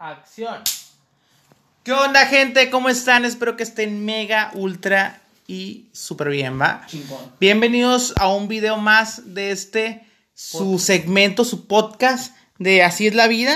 Acción. 0.00 0.62
¿Qué 1.84 1.92
onda, 1.92 2.24
gente? 2.24 2.70
¿Cómo 2.70 2.88
están? 2.88 3.26
Espero 3.26 3.58
que 3.58 3.62
estén 3.62 4.06
mega, 4.06 4.50
ultra 4.54 5.20
y 5.46 5.84
súper 5.92 6.30
bien, 6.30 6.58
¿va? 6.58 6.86
Chingón. 6.86 7.30
Bienvenidos 7.38 8.14
a 8.16 8.28
un 8.28 8.48
video 8.48 8.78
más 8.78 9.34
de 9.34 9.50
este, 9.50 10.06
su 10.34 10.78
segmento, 10.78 11.44
su 11.44 11.66
podcast 11.66 12.34
de 12.56 12.82
Así 12.82 13.08
es 13.08 13.14
la 13.14 13.28
vida. 13.28 13.54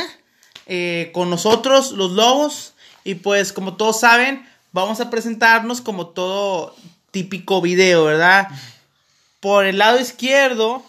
eh, 0.66 1.10
con 1.14 1.30
nosotros, 1.30 1.92
los 1.92 2.10
lobos. 2.10 2.74
Y 3.04 3.14
pues, 3.14 3.54
como 3.54 3.76
todos 3.76 4.00
saben, 4.00 4.46
vamos 4.70 5.00
a 5.00 5.08
presentarnos 5.08 5.80
como 5.80 6.08
todo 6.08 6.76
típico 7.10 7.62
video, 7.62 8.04
¿verdad? 8.04 8.48
Por 9.40 9.64
el 9.64 9.78
lado 9.78 9.98
izquierdo 9.98 10.84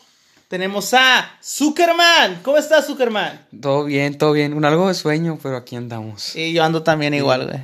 tenemos 0.47 0.93
a 0.93 1.37
Zuckerman. 1.43 2.41
¿Cómo 2.43 2.57
estás, 2.57 2.85
Zuckerman? 2.87 3.45
Todo 3.61 3.85
bien, 3.85 4.17
todo 4.17 4.31
bien. 4.33 4.53
Un 4.53 4.65
algo 4.65 4.87
de 4.87 4.93
sueño, 4.93 5.39
pero 5.41 5.57
aquí 5.57 5.75
andamos. 5.75 6.35
Y 6.35 6.53
yo 6.53 6.63
ando 6.63 6.83
también 6.83 7.13
igual, 7.13 7.47
güey. 7.47 7.61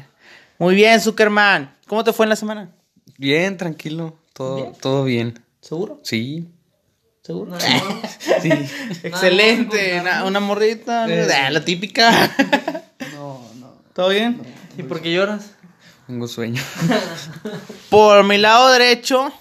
Muy 0.57 0.76
bien, 0.76 0.99
Zuckerman. 1.02 1.76
¿Cómo 1.88 2.04
te 2.04 2.13
fue 2.13 2.26
en 2.26 2.30
la 2.30 2.35
semana? 2.35 2.70
Bien, 3.17 3.57
tranquilo. 3.57 4.17
Todo 4.34 4.55
Bien. 4.55 4.73
todo 4.80 5.04
bien. 5.04 5.40
¿Seguro? 5.62 5.99
Sí. 6.04 6.48
¿Seguro? 7.21 7.57
Sí. 8.41 8.49
Excelente. 9.04 9.98
Nada, 10.02 10.21
Una, 10.21 10.26
una 10.26 10.40
morrita. 10.40 11.07
Eh. 11.07 11.27
Ah, 11.34 11.49
la 11.52 11.63
típica. 11.63 12.32
No, 13.13 13.41
no. 13.59 13.73
¿Todo 13.93 14.09
bien? 14.09 14.41
¿Y 14.77 14.84
por 14.84 15.02
qué 15.02 15.13
lloras? 15.13 15.52
Tengo 16.07 16.27
sueño. 16.27 16.62
Por 17.90 18.23
mi 18.23 18.38
lado 18.38 18.70
derecho 18.71 19.32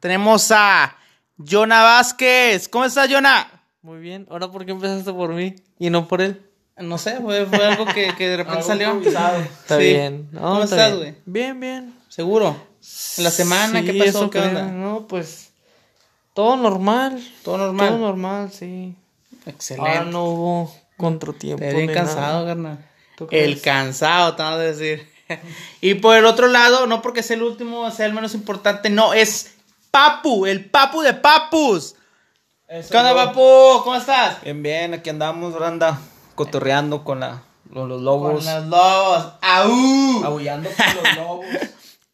tenemos 0.00 0.50
a 0.50 0.96
Jonah 1.38 1.82
Vázquez. 1.82 2.68
¿Cómo 2.68 2.84
estás, 2.84 3.08
Jonah? 3.10 3.50
Muy 3.82 3.98
bien. 4.00 4.26
¿Ahora 4.30 4.50
por 4.50 4.64
qué 4.64 4.72
empezaste 4.72 5.12
por 5.12 5.30
mí 5.32 5.54
y 5.78 5.90
no 5.90 6.08
por 6.08 6.20
él? 6.20 6.42
No 6.76 6.98
sé, 6.98 7.20
fue, 7.20 7.44
fue 7.46 7.64
algo 7.64 7.86
que, 7.86 8.14
que 8.16 8.28
de 8.28 8.36
repente 8.38 8.62
salió. 8.62 9.00
Está 9.00 9.42
Sí. 9.68 9.76
bien. 9.78 10.28
No, 10.32 10.40
¿Cómo 10.40 10.62
está 10.64 10.76
estás, 10.86 10.98
güey? 10.98 11.14
Bien, 11.26 11.58
bien. 11.58 11.94
¿Seguro? 12.08 12.56
¿En 13.18 13.24
la 13.24 13.30
semana? 13.30 13.82
¿Qué 13.82 13.94
pasó? 13.94 14.30
¿Qué 14.30 14.38
creo. 14.38 14.48
onda? 14.50 14.64
No, 14.66 15.06
pues 15.08 15.50
todo 16.34 16.56
normal. 16.56 17.20
¿Todo 17.42 17.58
normal? 17.58 17.88
Todo 17.88 17.98
normal, 17.98 18.52
sí. 18.52 18.94
Excelente. 19.46 19.90
Ahora 19.90 20.04
no 20.04 20.24
hubo 20.24 20.76
contratiempo. 20.96 21.64
Te 21.64 21.72
bien 21.74 21.92
cansado, 21.92 22.46
carnal. 22.46 22.84
El 23.30 23.60
cansado, 23.60 24.36
te 24.36 24.42
vamos 24.42 24.60
a 24.60 24.62
decir. 24.62 25.08
y 25.80 25.94
por 25.94 26.16
el 26.16 26.26
otro 26.26 26.46
lado, 26.46 26.86
no 26.86 27.02
porque 27.02 27.22
sea 27.24 27.36
el 27.36 27.42
último, 27.42 27.90
sea 27.90 28.06
el 28.06 28.12
menos 28.12 28.34
importante, 28.34 28.88
no, 28.90 29.14
es 29.14 29.54
Papu, 29.90 30.46
el 30.46 30.68
Papu 30.70 31.02
de 31.02 31.14
Papus. 31.14 31.94
¿Qué 32.68 32.96
onda, 32.96 33.14
Papu? 33.14 33.82
¿Cómo 33.84 33.96
estás? 33.96 34.42
Bien, 34.42 34.62
bien, 34.62 34.94
aquí 34.94 35.10
andamos, 35.10 35.54
ahora 35.54 35.68
anda 35.68 35.98
cotorreando 36.34 37.04
con, 37.04 37.20
la, 37.20 37.42
los 37.72 38.00
lobos. 38.00 38.44
Con 38.44 38.54
los 38.54 38.66
lobos. 38.66 39.32
¡Au! 39.40 40.24
Aullando 40.24 40.70
con 40.70 40.86
los 41.02 41.16
lobos. 41.16 41.46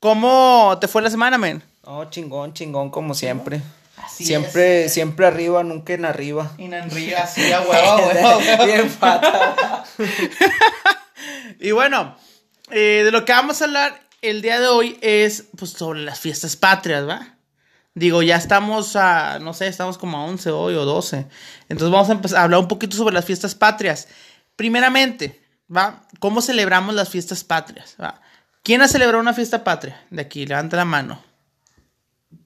¿Cómo 0.01 0.77
te 0.81 0.89
fue 0.89 1.03
la 1.03 1.11
semana, 1.11 1.39
men? 1.39 1.63
No, 1.85 2.09
chingón, 2.11 2.53
chingón, 2.53 2.91
como 2.91 3.15
siempre. 3.15 3.61
Así 3.97 4.25
siempre, 4.25 4.89
siempre 4.89 5.27
arriba, 5.27 5.63
nunca 5.63 5.95
en 5.95 6.05
arriba. 6.05 6.53
Y 6.59 6.65
Enrique, 6.65 7.17
así 7.17 7.53
a 7.53 7.61
huevo, 7.61 7.97
huevo, 7.97 8.39
huevo. 8.39 8.65
Bien 8.65 8.91
pata. 8.91 9.85
Y 11.59 11.71
bueno, 11.71 12.17
eh, 12.71 13.03
de 13.05 13.11
lo 13.11 13.25
que 13.25 13.33
vamos 13.33 13.63
a 13.63 13.65
hablar 13.65 14.03
el 14.21 14.43
día 14.43 14.61
de 14.61 14.69
hoy 14.69 14.99
es 15.01 15.45
pues 15.57 15.71
sobre 15.71 16.01
las 16.01 16.21
fiestas 16.21 16.57
patrias, 16.57 17.09
¿va? 17.09 17.34
Digo, 17.95 18.23
ya 18.23 18.37
estamos 18.37 18.97
a, 18.97 19.39
no 19.39 19.55
sé, 19.55 19.69
estamos 19.69 19.99
como 19.99 20.19
a 20.19 20.25
11 20.25 20.51
hoy 20.51 20.75
o 20.75 20.85
12. 20.85 21.27
Entonces 21.69 21.93
vamos 21.93 22.09
a 22.09 22.13
empezar 22.13 22.41
a 22.41 22.43
hablar 22.43 22.61
un 22.61 22.69
poquito 22.69 22.97
sobre 22.97 23.15
las 23.15 23.25
fiestas 23.25 23.55
patrias. 23.55 24.09
Primeramente, 24.57 25.41
¿va? 25.75 26.03
¿Cómo 26.19 26.43
celebramos 26.43 26.95
las 26.95 27.09
fiestas 27.09 27.45
patrias? 27.45 27.95
¿va? 28.01 28.21
¿Quién 28.65 28.83
ha 28.83 28.89
celebrado 28.89 29.21
una 29.21 29.33
fiesta 29.33 29.63
patria? 29.63 30.05
De 30.11 30.23
aquí, 30.23 30.45
levanta 30.45 30.77
la 30.77 30.85
mano. 30.85 31.23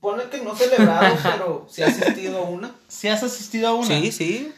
Ponle 0.00 0.28
que 0.28 0.42
no 0.42 0.54
celebrado, 0.54 1.16
pero 1.22 1.66
si 1.70 1.82
ha 1.82 1.86
asistido 1.86 2.38
a 2.38 2.42
una. 2.42 2.74
¿Si 2.86 3.08
has 3.08 3.22
asistido 3.22 3.68
a 3.68 3.74
una? 3.74 3.86
Sí, 3.86 4.12
sí. 4.12 4.52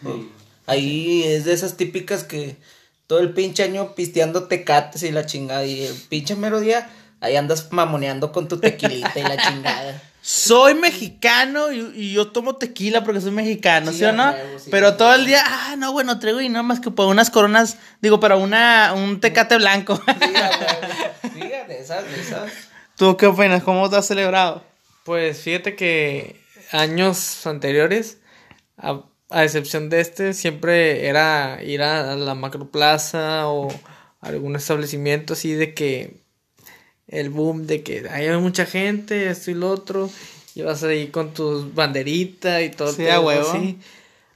Ahí 0.66 1.22
es 1.22 1.44
de 1.44 1.52
esas 1.52 1.76
típicas 1.76 2.24
que 2.24 2.56
todo 3.06 3.20
el 3.20 3.32
pinche 3.32 3.62
año 3.62 3.94
pisteando 3.94 4.48
tecates 4.48 5.02
y 5.04 5.12
la 5.12 5.24
chingada. 5.24 5.64
Y 5.64 5.82
el 5.84 5.94
pinche 6.08 6.34
mero 6.34 6.60
día, 6.60 6.90
ahí 7.20 7.36
andas 7.36 7.68
mamoneando 7.70 8.32
con 8.32 8.48
tu 8.48 8.58
tequilita 8.58 9.18
y 9.18 9.22
la 9.22 9.36
chingada. 9.48 10.02
Soy 10.22 10.74
mexicano 10.74 11.72
y, 11.72 11.80
y 11.94 12.12
yo 12.12 12.28
tomo 12.30 12.56
tequila 12.56 13.02
porque 13.04 13.20
soy 13.20 13.30
mexicano, 13.30 13.90
¿sí, 13.90 13.98
Sí, 13.98 14.04
o 14.04 14.10
a 14.10 14.12
no? 14.12 14.32
sí, 14.58 14.68
Pero 14.70 14.88
a 14.88 14.96
todo 14.96 15.14
el 15.14 15.24
día, 15.24 15.42
ah, 15.46 15.76
no, 15.78 15.92
bueno, 15.92 16.18
traigo 16.18 16.40
y 16.40 16.48
nada 16.48 16.62
más 16.62 16.80
que 16.80 16.90
por 16.90 17.06
unas 17.06 17.30
coronas, 17.30 17.78
digo, 18.02 18.20
para 18.20 18.36
una, 18.36 18.92
un 18.94 19.20
tecate 19.20 19.56
blanco. 19.56 20.00
A 20.06 20.14
de 21.68 21.78
esas, 21.80 22.04
esas. 22.18 22.52
¿Tú 22.96 23.16
qué 23.16 23.26
opinas? 23.26 23.62
¿Cómo 23.62 23.88
te 23.88 23.96
has 23.96 24.06
celebrado? 24.06 24.62
Pues 25.04 25.40
fíjate 25.40 25.74
que 25.74 26.40
años 26.70 27.46
anteriores, 27.46 28.18
a, 28.76 29.00
a 29.30 29.44
excepción 29.44 29.88
de 29.88 30.00
este, 30.00 30.34
siempre 30.34 31.08
era 31.08 31.60
ir 31.62 31.82
a 31.82 32.14
la 32.16 32.34
macroplaza 32.34 33.48
o 33.48 33.68
algún 34.20 34.56
establecimiento 34.56 35.32
así 35.32 35.54
de 35.54 35.72
que 35.72 36.20
el 37.10 37.28
boom 37.30 37.66
de 37.66 37.82
que 37.82 38.08
hay 38.08 38.28
mucha 38.38 38.64
gente, 38.64 39.28
esto 39.30 39.50
y 39.50 39.54
lo 39.54 39.70
otro, 39.70 40.08
y 40.54 40.62
vas 40.62 40.82
ahí 40.84 41.08
con 41.08 41.34
tus 41.34 41.74
banderitas 41.74 42.62
y 42.62 42.70
todo. 42.70 42.92
Sí, 42.92 43.02
huevo. 43.02 43.50
así. 43.50 43.78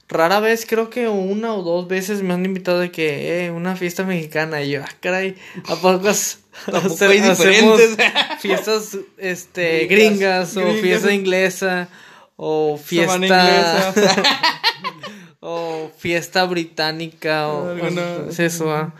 Rara 0.07 0.39
vez, 0.39 0.67
creo 0.67 0.91
que 0.91 1.07
una 1.07 1.55
o 1.55 1.63
dos 1.63 1.87
veces 1.87 2.21
me 2.21 2.33
han 2.35 2.45
invitado 2.45 2.79
de 2.79 2.91
que, 2.91 3.45
eh, 3.45 3.51
una 3.51 3.75
fiesta 3.75 4.03
mexicana. 4.03 4.61
Y 4.61 4.71
yo, 4.71 4.83
ah, 4.83 4.89
caray, 4.99 5.35
¿a 5.67 5.75
poco, 5.77 6.11
Tampoco 6.71 7.05
hay 7.05 7.21
diferentes. 7.21 7.97
fiestas 8.39 8.97
este, 9.17 9.87
Gringas, 9.87 10.53
gringas, 10.53 10.57
o 10.57 10.81
fiesta 10.81 11.11
inglesa 11.13 11.89
o 12.35 12.77
fiesta 12.77 13.15
inglesa. 13.15 13.93
o 15.39 15.91
fiesta 15.97 16.45
británica 16.45 17.47
o 17.47 17.69
Alguna- 17.69 18.29
es 18.29 18.39
eso 18.39 18.71
ah. 18.71 18.93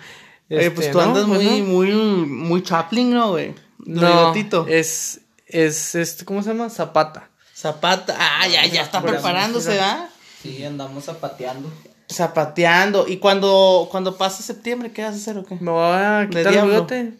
Oye, 0.50 0.60
Este, 0.60 0.72
pues 0.72 0.92
tú 0.92 0.98
no, 1.00 1.04
andas 1.04 1.26
pues 1.26 1.42
muy, 1.44 1.62
no. 1.62 1.66
muy, 1.68 1.92
muy 2.28 2.64
Chaplin, 2.64 3.14
¿no, 3.14 3.32
güey? 3.32 3.54
No 3.86 4.34
es 4.68 5.22
es 5.48 5.96
este 5.96 6.26
cómo 6.26 6.42
se 6.44 6.50
llama 6.50 6.70
Zapata 6.70 7.30
Zapata. 7.56 8.16
Ah, 8.20 8.48
ya, 8.48 8.66
ya 8.66 8.82
está 8.82 9.02
preparándose. 9.02 9.78
¿va? 9.78 10.10
Sí, 10.42 10.64
andamos 10.64 11.06
zapateando. 11.06 11.72
Zapateando. 12.12 13.08
¿Y 13.08 13.18
cuando, 13.18 13.88
cuando 13.90 14.18
pasa 14.18 14.44
septiembre, 14.44 14.92
qué 14.92 15.04
vas 15.04 15.14
a 15.14 15.18
hacer 15.18 15.38
o 15.38 15.46
qué? 15.46 15.56
me 15.56 15.72
voy 15.72 15.96
a 15.96 16.20
¿De 16.20 16.30
quitar 16.30 16.54
el 16.54 16.66
bigote 16.66 17.14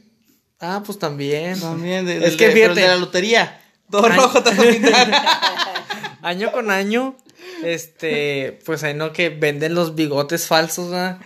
ah 0.60 0.82
pues 0.86 0.98
también 1.00 1.60
También, 1.60 2.06
de, 2.06 2.26
es 2.26 2.36
que 2.36 2.52
fíjate 2.52 2.82
de 2.82 2.88
la 2.88 2.98
lotería. 2.98 3.62
Todo 3.90 4.10
rojo 4.10 4.44
te 4.44 4.50
vas 4.50 4.60
a 4.60 4.64
pintar. 4.64 5.12
año 6.22 6.52
con 6.52 6.70
año, 6.70 7.16
este, 7.64 8.60
pues 8.66 8.84
ahí 8.84 8.94
no 8.94 9.14
que 9.14 9.30
venden 9.30 9.74
los 9.74 9.96
bigotes 9.96 10.48
falsos, 10.48 10.92
¿verdad? 10.92 11.20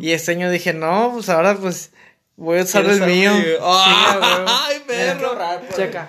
Y 0.00 0.10
este 0.10 0.32
año 0.32 0.50
dije, 0.50 0.72
no, 0.72 1.12
pues 1.14 1.28
ahora 1.28 1.56
pues 1.56 1.92
voy 2.36 2.58
a 2.58 2.62
usar 2.62 2.84
el 2.84 2.98
¿Quieres 2.98 3.16
mío. 3.16 3.32
Sí. 3.34 3.44
¡Ay, 3.62 4.82
perro! 4.86 5.28
ahorrar 5.28 5.60
por 5.66 5.76
Checa. 5.76 6.08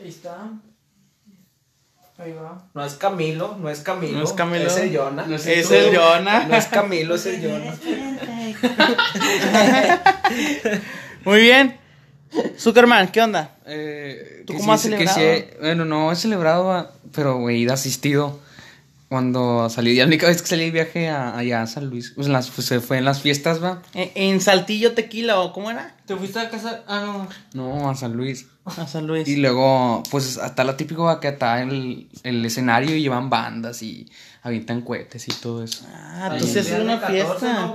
Ahí 0.00 0.08
está. 0.08 0.48
Ahí 2.18 2.32
va. 2.32 2.62
No 2.74 2.84
es 2.84 2.94
Camilo, 2.94 3.56
no 3.60 3.68
es 3.68 3.80
Camilo. 3.80 4.18
No 4.18 4.24
es 4.24 4.32
Camilo. 4.32 4.66
Es 4.66 4.76
el. 4.76 4.92
No 4.92 5.34
es 5.34 5.46
Es 5.46 5.70
el 5.70 5.96
Jonah. 5.96 6.44
No 6.46 6.56
es 6.56 6.66
Camilo, 6.66 7.14
es 7.16 7.26
el 7.26 7.42
Jonah. 7.42 7.74
Muy 11.24 11.40
bien. 11.40 11.78
Zuckerman, 12.58 13.08
¿qué 13.08 13.20
onda? 13.20 13.56
Eh, 13.66 14.42
¿Tú 14.46 14.54
que 14.54 14.58
cómo 14.60 14.72
has 14.72 14.80
que 14.82 14.88
celebrado? 14.88 15.14
sí 15.18 15.22
he- 15.22 15.56
bueno, 15.60 15.84
no 15.84 16.10
he 16.10 16.16
celebrado, 16.16 16.72
ah, 16.72 16.90
pero 17.14 17.36
güey, 17.38 17.66
he 17.66 17.70
asistido. 17.72 18.40
Cuando 19.12 19.68
salí, 19.68 19.94
la 19.96 20.06
única 20.06 20.26
vez 20.26 20.40
que 20.40 20.48
salí 20.48 20.64
de 20.64 20.70
viaje 20.70 21.10
a, 21.10 21.36
allá 21.36 21.60
a 21.60 21.66
San 21.66 21.90
Luis, 21.90 22.12
pues, 22.14 22.28
en 22.28 22.32
las, 22.32 22.48
pues, 22.48 22.66
se 22.66 22.80
fue 22.80 22.96
en 22.96 23.04
las 23.04 23.20
fiestas, 23.20 23.62
va. 23.62 23.82
¿En, 23.92 24.10
en 24.14 24.40
Saltillo 24.40 24.92
Tequila 24.94 25.38
o 25.40 25.52
cómo 25.52 25.70
era? 25.70 25.94
¿Te 26.06 26.16
fuiste 26.16 26.40
a 26.40 26.48
casa? 26.48 26.82
Ah, 26.88 27.02
no. 27.04 27.28
No, 27.52 27.90
a 27.90 27.94
San 27.94 28.14
Luis. 28.14 28.46
A 28.64 28.86
San 28.86 29.06
Luis. 29.06 29.28
Y 29.28 29.36
luego, 29.36 30.02
pues 30.10 30.38
hasta 30.38 30.64
lo 30.64 30.76
típico 30.76 31.04
va 31.04 31.20
que 31.20 31.28
está 31.28 31.60
el, 31.60 32.08
el 32.22 32.42
escenario 32.46 32.96
y 32.96 33.02
llevan 33.02 33.28
bandas 33.28 33.82
y 33.82 34.10
avientan 34.42 34.80
cohetes 34.80 35.28
y 35.28 35.32
todo 35.32 35.62
eso. 35.62 35.84
Ah, 35.92 36.30
entonces 36.32 36.70
es 36.70 36.80
una 36.80 36.98
fiesta. 36.98 37.70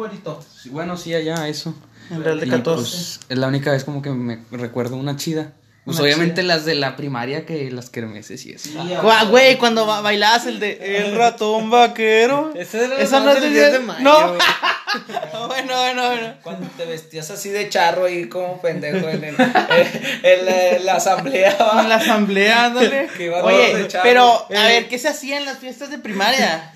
Sí, 0.59 0.69
bueno, 0.69 0.97
sí, 0.97 1.13
allá, 1.13 1.47
eso. 1.47 1.75
En 2.09 2.23
Real 2.23 2.39
de 2.39 2.47
Y, 2.47 2.49
14. 2.49 2.75
pues, 2.81 3.19
es 3.29 3.37
la 3.37 3.47
única 3.47 3.71
vez 3.71 3.83
como 3.83 4.01
que 4.01 4.09
me 4.09 4.39
recuerdo 4.49 4.95
una 4.95 5.17
chida. 5.17 5.53
Pues 5.87 5.99
Una 5.99 6.03
obviamente 6.05 6.43
las 6.43 6.65
de 6.65 6.75
la 6.75 6.97
primaria 6.97 7.45
que 7.45 7.71
las 7.71 7.89
kermeses 7.89 8.45
y 8.45 8.51
eso. 8.51 8.69
Gua- 9.01 9.29
Güey, 9.29 9.57
cuando 9.57 9.85
ba- 9.85 10.01
bailabas 10.01 10.45
el 10.45 10.59
de 10.59 10.97
El 10.97 11.15
ratón 11.15 11.69
vaquero. 11.69 12.51
Ese 12.57 12.83
era 12.85 12.97
Esa 12.99 13.21
no 13.21 13.31
es 13.31 13.39
del 13.41 13.53
de 13.53 13.59
10 13.61 13.71
de 13.71 13.79
mayo, 13.79 14.01
No. 14.03 14.33
bueno, 15.47 15.77
bueno, 15.77 16.07
bueno. 16.07 16.33
Cuando 16.43 16.67
te 16.75 16.85
vestías 16.85 17.29
así 17.31 17.49
de 17.51 17.69
charro 17.69 18.03
ahí 18.05 18.27
como 18.27 18.61
pendejo 18.61 19.07
en, 19.07 19.23
el, 19.23 19.35
en 19.39 20.45
la, 20.45 20.67
en 20.71 20.85
la 20.85 20.95
asamblea. 20.95 21.55
¿va? 21.57 21.81
En 21.83 21.89
la 21.89 21.95
asamblea, 21.95 22.65
ándale. 22.65 23.07
Oye, 23.17 23.67
todos 23.67 23.77
de 23.79 23.87
charro. 23.87 24.03
pero, 24.03 24.45
a 24.49 24.69
Eh. 24.69 24.73
ver, 24.73 24.89
¿qué 24.89 24.99
se 24.99 25.07
hacía 25.07 25.37
en 25.37 25.45
las 25.45 25.57
fiestas 25.59 25.89
de 25.89 25.99
primaria? 25.99 26.71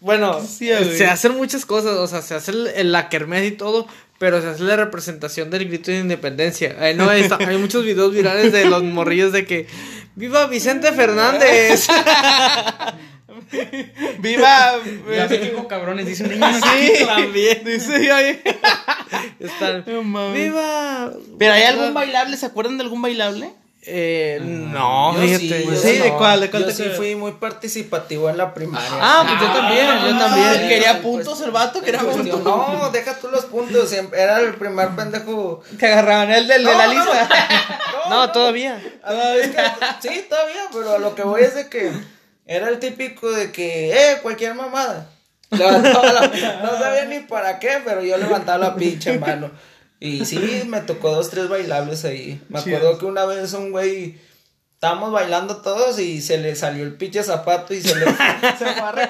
Bueno, 0.00 0.40
Sí, 0.40 0.68
se 0.96 1.06
hacen 1.06 1.36
muchas 1.36 1.64
cosas, 1.66 1.92
o 1.98 2.06
sea, 2.06 2.22
se 2.22 2.34
hace 2.34 2.50
el, 2.52 2.66
el- 2.68 3.44
y 3.46 3.50
todo, 3.52 3.86
pero 4.18 4.40
se 4.42 4.48
hace 4.48 4.62
la 4.64 4.76
representación 4.76 5.50
del 5.50 5.66
grito 5.66 5.90
de 5.90 5.98
independencia. 6.00 6.76
No, 6.96 7.10
está- 7.12 7.38
hay 7.46 7.56
muchos 7.58 7.84
videos 7.84 8.12
virales 8.12 8.52
de 8.52 8.64
los 8.66 8.82
morrillos 8.82 9.32
de 9.32 9.46
que 9.46 9.66
¡Viva 10.16 10.46
Vicente 10.46 10.92
Fernández! 10.92 11.86
¡Viva! 14.20 14.72
Ya 15.14 15.28
sé 15.28 15.40
que 15.40 15.52
cabrones, 15.68 16.06
dice 16.06 16.24
un 16.24 16.30
niño. 16.30 16.46
Sí, 16.52 17.04
también. 17.06 17.64
Dice 17.64 18.12
ahí. 18.12 18.40
Están. 19.38 19.84
¡Viva! 20.34 21.12
¿Pero 21.38 21.52
hay 21.52 21.62
algún 21.64 21.94
bailable? 21.94 22.36
¿Se 22.36 22.46
acuerdan 22.46 22.76
de 22.78 22.84
algún 22.84 23.02
bailable? 23.02 23.50
Eh, 23.82 24.38
no, 24.42 25.14
Yo 25.14 25.20
fíjate. 25.22 25.38
sí, 25.62 25.64
yo 25.66 25.74
Sí, 25.76 25.92
¿de 25.98 26.10
no. 26.10 26.18
cuál? 26.18 26.40
¿De 26.40 26.50
cuál 26.50 26.62
Yo 26.64 26.68
te 26.68 26.74
sí 26.74 26.84
fui 26.96 27.14
muy 27.14 27.32
participativo 27.32 28.28
en 28.28 28.36
la 28.36 28.52
primaria. 28.52 28.88
Ah, 29.00 29.24
pues 29.26 29.40
yo 29.40 29.46
también, 29.58 29.86
yo 29.86 30.16
Ah, 30.16 30.18
también. 30.18 30.68
Quería 30.68 31.00
puntos 31.00 31.40
el 31.40 31.50
vato, 31.50 31.80
quería 31.80 32.00
puntos. 32.00 32.42
No, 32.44 32.90
deja 32.92 33.18
tú 33.18 33.28
los 33.28 33.46
puntos. 33.46 33.88
siempre- 33.88 34.20
Era 34.20 34.38
el 34.40 34.54
primer 34.56 34.90
pendejo. 34.90 35.62
Que 35.78 35.86
agarraban 35.86 36.30
el 36.30 36.46
del 36.46 36.62
de 36.64 36.74
la 36.74 36.86
no, 36.86 36.92
lista. 36.92 37.28
No, 38.10 38.32
todavía. 38.32 38.82
Sí, 40.00 40.26
todavía, 40.28 40.62
pero 40.72 40.92
a 40.94 40.98
lo 40.98 41.14
que 41.14 41.22
voy 41.22 41.42
es 41.42 41.54
de 41.54 41.68
que 41.68 41.90
era 42.46 42.68
el 42.68 42.78
típico 42.80 43.30
de 43.30 43.50
que, 43.50 43.92
eh, 43.92 44.18
cualquier 44.22 44.54
mamada. 44.54 45.08
Levantaba 45.50 46.12
la- 46.12 46.26
no 46.62 46.78
sabía 46.78 47.06
ni 47.06 47.20
para 47.20 47.58
qué, 47.58 47.80
pero 47.84 48.02
yo 48.02 48.16
levantaba 48.18 48.58
la 48.58 48.74
pinche 48.76 49.18
mano. 49.18 49.50
Y 50.00 50.24
sí, 50.24 50.64
me 50.66 50.80
tocó 50.80 51.14
dos, 51.14 51.28
tres 51.28 51.48
bailables 51.48 52.06
ahí. 52.06 52.42
Me 52.48 52.58
acuerdo 52.58 52.98
que 52.98 53.04
una 53.04 53.26
vez 53.26 53.52
un 53.52 53.70
güey, 53.70 54.18
estábamos 54.72 55.12
bailando 55.12 55.58
todos 55.58 55.98
y 55.98 56.22
se 56.22 56.38
le 56.38 56.56
salió 56.56 56.84
el 56.84 56.94
pinche 56.94 57.22
zapato 57.22 57.74
y 57.74 57.82
se 57.82 57.94
le 57.94 58.06
se, 58.06 58.14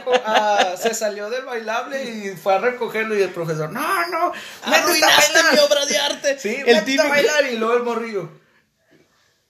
fue 0.04 0.20
a 0.26 0.74
se 0.76 0.92
salió 0.94 1.30
del 1.30 1.44
bailable 1.44 2.02
y 2.02 2.36
fue 2.36 2.54
a 2.54 2.58
recogerlo 2.58 3.16
y 3.16 3.22
el 3.22 3.30
profesor, 3.30 3.70
no, 3.70 3.80
no, 4.08 4.32
a 4.64 4.74
Arruinaste 4.74 5.32
bailar". 5.32 5.54
mi 5.54 5.58
obra 5.60 5.86
de 5.86 5.96
arte. 5.98 6.38
Sí, 6.40 6.56
el 6.66 6.84
típico. 6.84 7.04
a 7.04 7.08
bailar 7.08 7.46
y 7.46 7.56
luego 7.56 7.74
el 7.76 7.82
morrillo. 7.84 8.28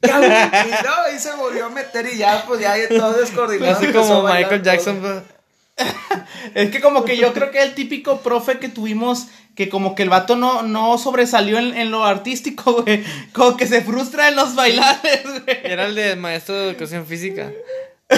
Y 0.02 0.08
no, 0.08 0.94
ahí 1.06 1.18
se 1.18 1.32
volvió 1.34 1.66
a 1.66 1.70
meter 1.70 2.06
y 2.06 2.18
ya, 2.18 2.44
pues 2.46 2.60
ya 2.60 2.74
todo 2.88 3.12
descoordinado. 3.14 3.78
Así 3.78 3.90
como 3.92 4.22
Michael 4.22 4.62
todo. 4.62 4.72
Jackson. 4.72 5.00
pues. 5.00 5.39
Es 6.54 6.70
que 6.70 6.80
como 6.80 7.04
que 7.04 7.16
yo 7.16 7.32
creo 7.32 7.50
que 7.50 7.62
el 7.62 7.74
típico 7.74 8.20
profe 8.20 8.58
que 8.58 8.68
tuvimos, 8.68 9.28
que 9.54 9.68
como 9.68 9.94
que 9.94 10.02
el 10.02 10.08
vato 10.08 10.36
no, 10.36 10.62
no 10.62 10.96
sobresalió 10.98 11.58
en, 11.58 11.76
en 11.76 11.90
lo 11.90 12.04
artístico, 12.04 12.82
güey. 12.82 13.04
Como 13.32 13.56
que 13.56 13.66
se 13.66 13.82
frustra 13.82 14.28
en 14.28 14.36
los 14.36 14.54
bailables, 14.54 15.22
güey. 15.24 15.58
Era 15.64 15.86
el 15.86 15.94
de 15.94 16.16
maestro 16.16 16.54
de 16.54 16.70
educación 16.70 17.06
física. 17.06 17.50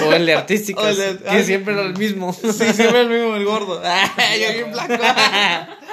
O 0.07 0.11
el 0.13 0.25
de 0.25 0.33
artísticas. 0.35 0.97
El 0.97 1.19
de- 1.19 1.23
que 1.23 1.43
siempre 1.43 1.73
era 1.73 1.83
el 1.83 1.95
mismo. 1.97 2.33
Sí, 2.33 2.51
siempre 2.73 3.01
el 3.01 3.09
mismo, 3.09 3.35
el 3.35 3.45
gordo. 3.45 3.81
yo 4.39 4.53
bien 4.53 4.71
blanco. 4.71 5.03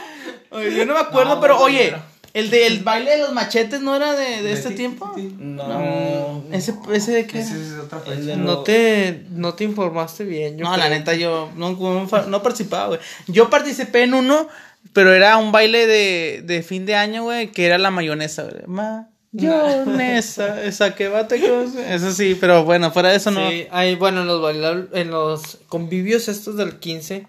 Oye, 0.52 0.75
yo 0.75 0.84
no 0.87 0.94
me 0.94 1.00
acuerdo, 1.00 1.40
pero 1.40 1.61
oye, 1.61 1.94
el 2.35 2.50
de 2.50 2.67
el 2.67 2.81
baile 2.85 3.12
de 3.12 3.19
los 3.19 3.32
machetes 3.32 3.81
no 3.81 3.97
era 3.97 4.15
de, 4.15 4.43
de 4.43 4.53
este 4.53 4.71
tiempo. 4.71 5.12
No, 5.38 6.44
Ese, 6.53 6.75
ese 6.93 7.12
de 7.12 7.27
qué 7.27 7.41
es 7.41 7.50
otra 7.82 8.00
fecha. 8.00 8.21
de 8.21 8.37
No 8.37 8.44
lo- 8.44 8.62
te, 8.62 9.25
no 9.31 9.55
te 9.55 9.65
informaste 9.65 10.25
bien. 10.25 10.56
yo 10.56 10.65
No, 10.65 10.73
creo. 10.75 10.85
la 10.85 10.91
neta, 10.91 11.15
yo 11.15 11.50
no, 11.56 11.73
no, 12.29 12.43
participaba, 12.43 12.87
güey. 12.88 13.00
Yo 13.27 13.50
participé 13.50 14.05
en 14.05 14.15
uno, 14.15 14.49
pero 14.93 15.12
era 15.12 15.37
un 15.38 15.53
baile 15.53 15.87
de, 15.87 16.43
de 16.44 16.62
fin 16.62 16.87
de 16.87 16.94
año, 16.94 17.25
güey, 17.25 17.50
que 17.53 17.67
era 17.67 17.79
la 17.79 17.91
mayonesa, 17.91 18.44
güey. 18.44 18.62
Mayonesa, 19.32 20.62
esa 20.65 20.94
que 20.94 21.09
bate 21.09 21.41
con... 21.41 21.79
Eso 21.79 22.12
sí, 22.12 22.37
pero 22.41 22.65
bueno, 22.65 22.91
fuera 22.91 23.11
de 23.11 23.17
eso 23.17 23.31
no. 23.31 23.49
Sí, 23.50 23.67
hay, 23.71 23.94
bueno, 23.94 24.23
en 24.23 24.27
los, 24.27 24.88
en 24.93 25.11
los 25.11 25.59
convivios 25.69 26.29
estos 26.29 26.56
del 26.56 26.79
15, 26.79 27.27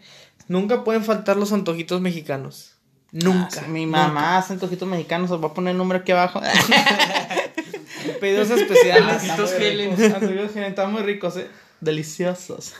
nunca 0.48 0.84
pueden 0.84 1.04
faltar 1.04 1.38
los 1.38 1.52
antojitos 1.54 2.02
mexicanos. 2.02 2.71
Nunca. 3.12 3.64
Ah, 3.66 3.68
Mi 3.68 3.86
mamá 3.86 4.38
hace 4.38 4.54
antojitos 4.54 4.88
mexicanos, 4.88 5.30
os 5.32 5.42
voy 5.42 5.50
a 5.50 5.54
poner 5.54 5.72
el 5.72 5.78
número 5.78 6.00
aquí 6.00 6.12
abajo. 6.12 6.42
Pedidos 8.20 8.50
especiales. 8.50 9.30
Antojitos. 9.30 10.14
Antojitos 10.14 10.56
están 10.56 10.92
muy 10.92 11.02
ricos, 11.04 11.38
eh. 11.38 11.50
Deliciosos. 11.82 12.74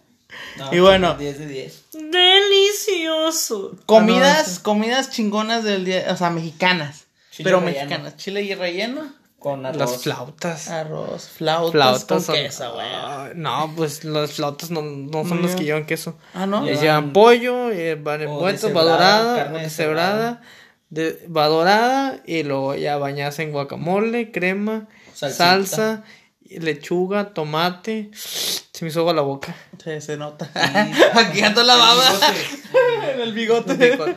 no, 0.56 0.74
y 0.74 0.80
bueno. 0.80 1.14
10 1.14 1.38
de 1.38 1.46
10. 1.46 1.84
Delicioso. 1.92 3.76
Comidas, 3.86 4.58
comidas 4.58 5.10
chingonas 5.10 5.64
del 5.64 5.84
día, 5.84 6.06
o 6.10 6.16
sea, 6.16 6.30
mexicanas. 6.30 7.04
Chile 7.30 7.44
pero 7.44 7.60
relleno. 7.60 7.78
mexicanas. 7.80 8.16
Chile 8.16 8.42
y 8.42 8.54
relleno. 8.54 9.12
Con 9.44 9.66
arroz. 9.66 9.78
Las 9.78 10.02
flautas. 10.02 10.70
Arroz, 10.70 11.28
flautas, 11.28 11.72
Flautas 11.72 12.04
con 12.06 12.22
son- 12.22 12.34
queso, 12.34 12.72
güey. 12.72 12.86
No, 13.34 13.70
pues 13.76 14.02
las 14.02 14.32
flautas 14.32 14.70
no, 14.70 14.80
no 14.80 15.28
son 15.28 15.42
No. 15.42 15.46
las 15.46 15.54
que 15.54 15.64
llevan 15.64 15.84
queso. 15.84 16.16
Ah, 16.32 16.46
¿no? 16.46 16.62
Les 16.64 16.80
Llevan- 16.80 16.82
llevan 16.82 17.12
pollo, 17.12 17.70
eh, 17.70 17.94
van 17.96 18.22
o 18.22 18.24
envueltos, 18.24 18.74
va 18.74 18.82
dorada, 18.84 19.48
deshebrada, 19.50 20.40
de, 20.88 21.26
va 21.28 21.46
dorada 21.48 22.20
y 22.24 22.42
luego 22.42 22.74
ya 22.74 22.96
bañadas 22.96 23.38
en 23.40 23.52
guacamole, 23.52 24.32
crema, 24.32 24.88
Salsita. 25.12 25.44
salsa, 25.44 26.04
lechuga, 26.48 27.34
tomate. 27.34 28.10
Se 28.14 28.82
me 28.84 28.90
hizo 28.90 29.00
agua 29.00 29.12
la 29.12 29.20
boca. 29.22 29.54
Sí, 29.84 30.00
se 30.00 30.16
nota. 30.16 30.46
Sí, 30.46 30.60
Aquí 31.18 31.42
ando 31.42 31.62
la 31.64 31.76
baba. 31.76 32.02
bigote. 32.02 33.12
en 33.14 33.20
el 33.20 33.32
bigote. 33.34 33.74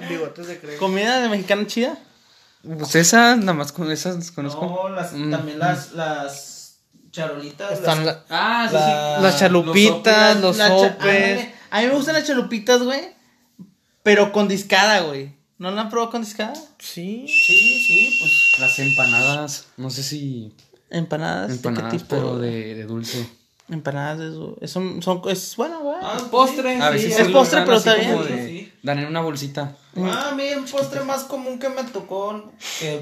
Bigotes 0.07 0.47
de 0.47 0.57
crema. 0.59 0.79
¿Comida 0.79 1.19
de 1.19 1.27
mexicana 1.29 1.67
chida? 1.67 1.97
Pues 2.77 2.95
esa, 2.95 3.35
nada 3.35 3.53
más 3.53 3.71
con 3.71 3.91
esas 3.91 4.31
conozco. 4.31 4.65
No, 4.65 4.89
las, 4.89 5.13
Mm. 5.13 5.31
también 5.31 5.59
las, 5.59 5.93
las 5.93 6.79
charolitas. 7.11 7.71
Están 7.71 8.05
las- 8.05 8.15
la- 8.15 8.23
Ah, 8.29 8.69
La- 8.71 9.19
las 9.21 9.39
chalupitas, 9.39 10.39
los 10.41 10.57
sopes. 10.57 11.47
A 11.71 11.81
mí 11.81 11.87
me 11.87 11.93
gustan 11.93 12.15
las 12.15 12.25
chalupitas, 12.25 12.81
güey. 12.83 13.15
Pero 14.03 14.31
con 14.31 14.47
discada, 14.47 15.01
güey. 15.01 15.35
¿No 15.57 15.71
la 15.71 15.81
han 15.81 15.89
probado 15.89 16.11
con 16.11 16.21
discada? 16.21 16.53
Sí. 16.79 17.25
Sí, 17.27 17.79
sí, 17.85 18.17
pues. 18.19 18.59
Las 18.59 18.77
empanadas, 18.79 19.65
no 19.77 19.89
sé 19.89 20.03
si 20.03 20.53
Empanadas. 20.89 21.49
¿de 21.49 21.53
qué 21.61 21.67
empanadas, 21.67 21.91
tipo? 21.91 22.07
pero 22.09 22.37
de, 22.39 22.75
de 22.75 22.83
dulce. 22.85 23.27
Empanadas 23.69 24.19
eso. 24.21 24.55
Es, 24.61 24.71
son, 24.71 24.99
es 25.29 25.55
bueno, 25.57 25.81
güey. 25.81 25.97
Ah, 26.01 26.17
Postre. 26.31 26.81
A 26.81 26.89
veces 26.89 27.11
es 27.19 27.25
sí 27.27 27.31
lo 27.31 27.39
postre, 27.39 27.61
pero 27.65 27.77
está 27.77 27.95
bien. 27.95 28.17
de-. 28.23 28.71
Dan 28.83 28.99
en 28.99 29.07
una 29.07 29.21
bolsita. 29.21 29.75
Ah, 29.97 30.29
a 30.31 30.35
mí 30.35 30.43
el 30.43 30.63
postre 30.63 31.01
más 31.01 31.23
común 31.25 31.59
que 31.59 31.67
me 31.69 31.83
tocó, 31.83 32.51
que 32.79 33.01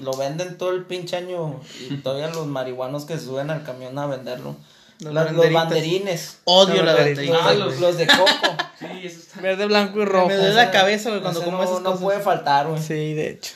lo 0.00 0.16
venden 0.16 0.56
todo 0.56 0.70
el 0.70 0.84
pinche 0.84 1.16
año 1.16 1.60
y 1.90 1.96
todavía 1.98 2.28
los 2.28 2.46
marihuanos 2.46 3.04
que 3.04 3.18
se 3.18 3.26
suben 3.26 3.50
al 3.50 3.62
camión 3.62 3.98
a 3.98 4.06
venderlo. 4.06 4.56
Los 5.00 5.12
Las- 5.12 5.24
los 5.32 5.34
banderitas. 5.36 5.62
banderines. 5.64 6.38
Odio 6.44 6.76
La 6.82 6.92
la 6.92 6.94
banderita. 6.94 7.32
banderita. 7.32 7.48
Ah, 7.50 7.54
los, 7.66 7.80
los 7.80 7.96
de 7.98 8.06
coco. 8.06 8.26
Sí, 8.78 8.86
eso 9.06 9.20
está. 9.20 9.40
Verde, 9.40 9.64
blanco 9.66 10.00
y 10.02 10.04
rojo. 10.04 10.28
Me 10.28 10.36
duele 10.36 10.52
la 10.52 10.70
cabeza, 10.70 11.08
güey, 11.08 11.22
cuando 11.22 11.40
Ese 11.40 11.46
como 11.46 11.58
no, 11.58 11.64
esas 11.64 11.80
no 11.80 11.90
cosas. 11.92 12.02
puede 12.04 12.20
faltar, 12.20 12.66
güey. 12.68 12.82
Sí, 12.82 13.14
de 13.14 13.30
hecho. 13.30 13.52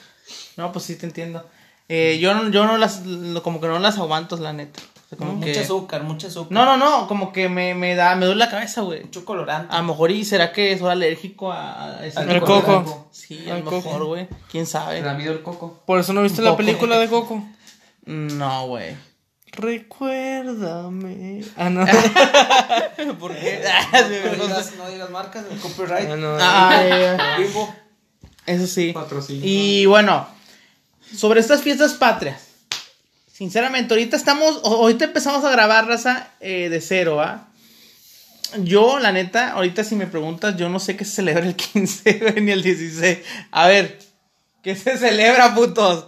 No, 0.56 0.72
pues 0.72 0.86
sí 0.86 0.96
te 0.96 1.04
entiendo. 1.04 1.46
Eh, 1.90 2.18
yo, 2.22 2.32
no- 2.34 2.50
yo 2.50 2.64
no 2.66 2.78
las, 2.78 3.02
como 3.42 3.60
que 3.60 3.66
no 3.68 3.78
las 3.78 3.98
aguanto, 3.98 4.36
la 4.38 4.54
neta. 4.54 4.80
Sea, 5.10 5.18
como 5.18 5.32
Mucho 5.32 5.52
que- 5.52 5.58
azúcar, 5.58 6.04
mucho 6.04 6.28
azúcar. 6.28 6.52
No, 6.52 6.64
no, 6.64 6.76
no, 6.76 7.08
como 7.08 7.32
que 7.32 7.48
me, 7.48 7.74
me 7.74 7.96
da, 7.96 8.14
me 8.14 8.26
duele 8.26 8.38
la 8.38 8.48
cabeza, 8.48 8.82
güey. 8.82 9.02
Mucho 9.02 9.24
colorante. 9.24 9.74
A 9.74 9.78
lo 9.80 9.88
mejor, 9.88 10.12
¿y 10.12 10.24
será 10.24 10.52
que 10.52 10.78
soy 10.78 10.88
alérgico 10.88 11.50
a, 11.52 11.98
ese 12.06 12.20
Al 12.20 12.40
coco. 12.40 13.08
Sí, 13.10 13.50
a 13.50 13.58
lo 13.58 13.64
coco. 13.64 13.76
mejor, 13.88 14.04
güey. 14.04 14.28
¿Quién 14.50 14.62
Me 14.62 14.70
da 14.70 14.70
sabe? 14.70 15.14
miedo 15.16 15.32
el 15.32 15.42
coco. 15.42 15.82
Por 15.84 15.98
eso 15.98 16.12
no 16.12 16.22
viste 16.22 16.42
la 16.42 16.56
película 16.56 16.96
de 17.00 17.08
Coco. 17.08 17.42
No, 18.06 18.66
güey. 18.68 18.94
Recuérdame. 19.52 21.42
Ah, 21.56 21.70
no. 21.70 21.84
¿Por 23.18 23.34
qué? 23.36 23.62
No 23.92 24.44
digas, 24.44 24.74
no 24.78 24.88
digas 24.88 25.10
marcas, 25.10 25.44
el 25.50 25.58
copyright. 25.58 26.08
Ah, 26.10 26.16
no. 26.16 26.36
Ay, 26.40 27.42
Vivo. 27.42 27.74
eso 28.46 28.66
sí. 28.68 28.92
Patrocinio. 28.92 29.42
Y 29.44 29.86
bueno, 29.86 30.26
sobre 31.16 31.40
estas 31.40 31.62
fiestas 31.62 31.94
patrias. 31.94 32.46
Sinceramente, 33.40 33.94
ahorita 33.94 34.18
estamos, 34.18 34.60
ahorita 34.64 35.06
empezamos 35.06 35.42
a 35.46 35.50
grabar 35.50 35.86
raza 35.86 36.28
eh, 36.40 36.68
de 36.68 36.78
cero, 36.82 37.16
¿va? 37.16 37.48
Yo, 38.58 38.98
la 38.98 39.12
neta, 39.12 39.52
ahorita 39.52 39.82
si 39.82 39.94
me 39.94 40.06
preguntas, 40.06 40.58
yo 40.58 40.68
no 40.68 40.78
sé 40.78 40.94
qué 40.94 41.06
se 41.06 41.12
celebra 41.12 41.46
el 41.46 41.56
15 41.56 42.18
güey, 42.18 42.40
ni 42.42 42.50
el 42.52 42.62
16. 42.62 43.18
A 43.50 43.66
ver, 43.66 43.98
¿qué 44.62 44.76
se 44.76 44.98
celebra, 44.98 45.54
putos? 45.54 46.04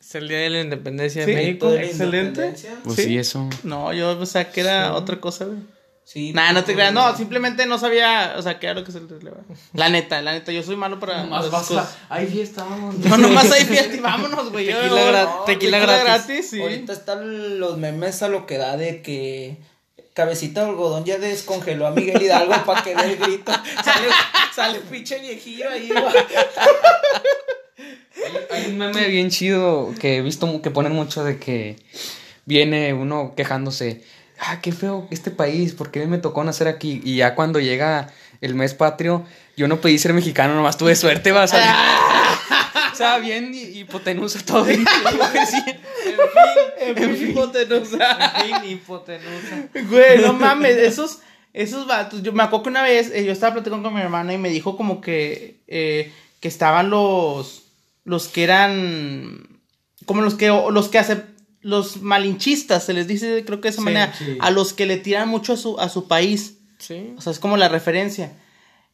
Es 0.00 0.14
el 0.14 0.28
día 0.28 0.38
de 0.38 0.48
la 0.48 0.60
independencia 0.62 1.26
Sí, 1.26 1.30
de 1.30 1.36
México. 1.36 1.70
Excelente. 1.74 2.54
Pues 2.84 2.96
Sí. 2.96 3.02
sí, 3.04 3.18
eso. 3.18 3.50
No, 3.64 3.92
yo, 3.92 4.18
o 4.18 4.24
sea, 4.24 4.50
que 4.50 4.62
era 4.62 4.94
otra 4.94 5.20
cosa, 5.20 5.44
güey. 5.44 5.58
Sí. 6.04 6.32
Nah, 6.32 6.52
no 6.52 6.62
te 6.64 6.74
creas, 6.74 6.92
no, 6.92 7.16
simplemente 7.16 7.64
no 7.64 7.78
sabía, 7.78 8.34
o 8.36 8.42
sea, 8.42 8.58
qué 8.58 8.66
era 8.66 8.74
lo 8.74 8.84
que 8.84 8.92
se 8.92 8.98
celebra. 9.00 9.40
La 9.72 9.88
neta, 9.88 10.20
la 10.20 10.32
neta, 10.32 10.52
yo 10.52 10.62
soy 10.62 10.76
malo 10.76 10.98
para. 11.00 11.24
Más 11.24 11.46
esas 11.46 11.70
vas 11.70 11.96
a... 12.10 12.14
Hay 12.14 12.26
fiesta, 12.26 12.64
vamos. 12.64 12.96
No, 12.98 13.16
nomás 13.16 13.50
hay 13.50 13.64
fiesta 13.64 13.94
y 13.94 14.00
vámonos, 14.00 14.50
güey. 14.50 14.66
Yo- 14.66 14.78
Tequila 14.80 15.10
gra- 15.10 15.24
no, 15.24 15.44
tequila 15.44 15.78
gratis. 15.78 16.50
sí. 16.50 16.60
Ahorita 16.60 16.92
están 16.92 17.58
los 17.60 17.78
memes 17.78 18.22
a 18.22 18.28
lo 18.28 18.46
que 18.46 18.58
da 18.58 18.76
de 18.76 19.00
que 19.00 19.56
Cabecita 20.12 20.62
de 20.64 20.70
algodón 20.70 21.04
ya 21.04 21.16
descongeló 21.18 21.86
a 21.86 21.90
Miguel 21.92 22.20
Hidalgo 22.20 22.52
para 22.66 22.82
que 22.82 22.94
dé 22.94 23.04
el 23.12 23.16
grito. 23.16 23.50
Sale, 23.82 24.08
sale 24.54 24.80
pinche 24.80 25.18
viejillo 25.20 25.70
ahí, 25.70 25.88
güey. 25.88 26.04
Hay 28.50 28.66
un 28.70 28.78
meme 28.78 29.08
bien 29.08 29.30
chido 29.30 29.94
que 29.98 30.18
he 30.18 30.22
visto 30.22 30.60
que 30.60 30.70
ponen 30.70 30.92
mucho 30.92 31.24
de 31.24 31.38
que 31.38 31.76
viene 32.44 32.92
uno 32.92 33.32
quejándose. 33.36 34.04
Ah, 34.44 34.60
qué 34.60 34.72
feo 34.72 35.06
este 35.10 35.30
país, 35.30 35.72
¿por 35.72 35.92
qué 35.92 36.04
me 36.06 36.18
tocó 36.18 36.42
nacer 36.42 36.66
aquí? 36.66 37.00
Y 37.04 37.16
ya 37.16 37.36
cuando 37.36 37.60
llega 37.60 38.12
el 38.40 38.56
mes 38.56 38.74
patrio, 38.74 39.24
yo 39.56 39.68
no 39.68 39.80
pedí 39.80 39.98
ser 39.98 40.12
mexicano, 40.14 40.54
nomás 40.56 40.76
tuve 40.76 40.96
suerte, 40.96 41.30
va 41.30 41.44
a 41.44 41.46
salir. 41.46 41.70
o 42.92 42.96
sea, 42.96 43.18
bien 43.18 43.54
hi- 43.54 43.78
hipotenusa 43.78 44.40
todo. 44.44 44.64
bien. 44.64 44.84
En 46.78 46.96
fin, 47.16 47.28
hipotenusa. 47.30 48.30
En 48.44 48.60
fin, 48.62 48.70
hipotenusa. 48.70 49.68
Güey, 49.88 50.18
no 50.20 50.32
mames, 50.32 50.76
esos, 50.76 51.20
esos 51.52 51.86
vatos. 51.86 52.22
Yo 52.22 52.32
me 52.32 52.42
acuerdo 52.42 52.64
que 52.64 52.68
una 52.70 52.82
vez 52.82 53.10
eh, 53.14 53.24
yo 53.24 53.32
estaba 53.32 53.54
platicando 53.54 53.84
con 53.88 53.94
mi 53.94 54.00
hermana 54.02 54.32
y 54.34 54.38
me 54.38 54.48
dijo 54.50 54.76
como 54.76 55.00
que, 55.00 55.60
eh, 55.68 56.12
que 56.40 56.48
estaban 56.48 56.90
los, 56.90 57.64
los 58.04 58.28
que 58.28 58.42
eran, 58.44 59.60
como 60.06 60.22
los 60.22 60.34
que, 60.34 60.48
los 60.48 60.88
que 60.88 60.98
hacen, 60.98 61.24
los 61.62 62.02
malinchistas, 62.02 62.84
se 62.84 62.92
les 62.92 63.06
dice, 63.06 63.44
creo 63.44 63.60
que 63.60 63.68
de 63.68 63.70
esa 63.70 63.78
Sí, 63.80 63.84
manera, 63.84 64.12
sí. 64.16 64.36
a 64.40 64.50
los 64.50 64.72
que 64.72 64.86
le 64.86 64.96
tiran 64.98 65.28
mucho 65.28 65.54
a 65.54 65.56
su, 65.56 65.78
a 65.80 65.88
su 65.88 66.06
país. 66.08 66.58
Sí. 66.78 67.14
O 67.16 67.20
sea, 67.20 67.32
es 67.32 67.38
como 67.38 67.56
la 67.56 67.68
referencia. 67.68 68.32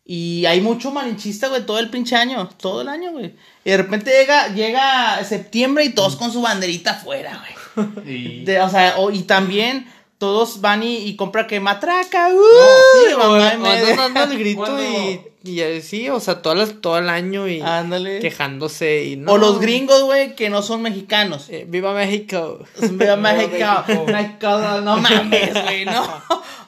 Y 0.05 0.47
hay 0.47 0.61
mucho 0.63 0.91
malinchista, 0.91 1.49
güey, 1.49 1.67
todo 1.67 1.79
el 1.79 1.91
pinche 1.91 2.17
año, 2.17 2.49
todo 2.61 2.81
el 2.83 2.89
año, 2.89 3.13
güey. 3.13 3.35
Y 3.65 3.71
de 3.71 3.77
repente 3.77 4.11
llega, 4.11 4.49
llega 4.55 5.23
septiembre 5.25 5.85
y 5.85 5.91
todos 5.91 6.17
con 6.17 6.33
su 6.33 6.41
banderita 6.41 6.93
afuera, 6.93 7.43
güey. 7.75 8.45
De- 8.45 8.61
o 8.61 8.71
sea, 8.71 8.95
o- 8.99 9.11
y 9.11 9.23
también 9.23 9.87
todos 10.19 10.61
van 10.63 10.83
y, 10.83 10.97
y 10.97 11.15
compran 11.17 11.47
que 11.47 11.61
matraca, 11.61 12.29
uh, 12.29 13.07
Sí, 13.07 13.13
o, 13.15 13.19
mamá 13.19 13.53
y 13.53 13.57
o 13.57 13.61
media. 13.61 13.91
andan 13.93 14.15
dando 14.15 14.35
el 14.35 14.41
grito 14.41 14.61
Cuando- 14.63 14.83
y, 14.83 15.21
y 15.45 15.61
eh, 15.61 15.81
sí, 15.83 16.09
o 16.11 16.19
sea, 16.21 16.43
todas 16.43 16.59
las- 16.59 16.81
todo 16.81 16.99
el 16.99 17.09
año 17.09 17.47
y 17.49 17.61
Ándale. 17.61 18.19
quejándose 18.21 19.05
y 19.05 19.17
no. 19.17 19.33
O 19.33 19.39
los 19.39 19.61
gringos, 19.61 20.03
güey, 20.03 20.35
que 20.35 20.51
no 20.51 20.63
son 20.63 20.83
mexicanos. 20.83 21.47
Eh, 21.49 21.65
¡Viva 21.69 21.93
México! 21.95 22.59
Viva 22.81 23.17
México. 23.17 23.85
México. 24.07 24.59
No 24.83 24.97
mames, 24.99 25.53
güey, 25.65 25.85
no. 25.85 26.07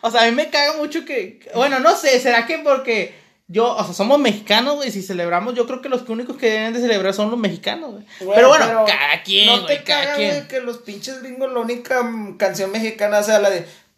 O 0.03 0.11
sea, 0.11 0.23
a 0.23 0.27
mí 0.27 0.33
me 0.33 0.51
caga 0.51 0.77
mucho 0.79 1.05
que. 1.05 1.41
Bueno, 1.55 1.81
no 1.81 1.97
sé, 1.97 2.21
¿será 2.21 2.47
que 2.47 2.59
porque 2.59 3.15
yo, 3.49 3.75
o 3.77 3.85
sea, 3.85 3.93
somos 3.93 4.19
mexicanos, 4.21 4.77
güey? 4.77 4.91
Si 4.93 5.03
celebramos, 5.03 5.55
yo 5.55 5.67
creo 5.67 5.83
que 5.83 5.89
los 5.89 6.09
únicos 6.09 6.37
que 6.37 6.49
deben 6.51 6.73
de 6.73 6.81
celebrar 6.81 7.13
son 7.13 7.31
los 7.31 7.39
mexicanos, 7.41 7.91
güey. 7.93 8.05
Pero 8.35 8.49
bueno, 8.49 8.65
pero 8.69 8.85
cada 8.87 9.23
quien, 9.25 9.47
No 9.47 9.67
te 9.67 9.83
cada 9.83 10.03
caga, 10.05 10.17
quien. 10.17 10.31
güey, 10.31 10.49
que 10.49 10.61
los 10.61 10.79
pinches 10.79 11.21
gringos, 11.23 11.53
la 11.53 11.59
única 11.59 12.03
mm, 12.05 12.37
canción 12.37 12.71
mexicana 12.71 13.23
sea 13.25 13.41
la 13.41 13.51
de. 13.51 13.67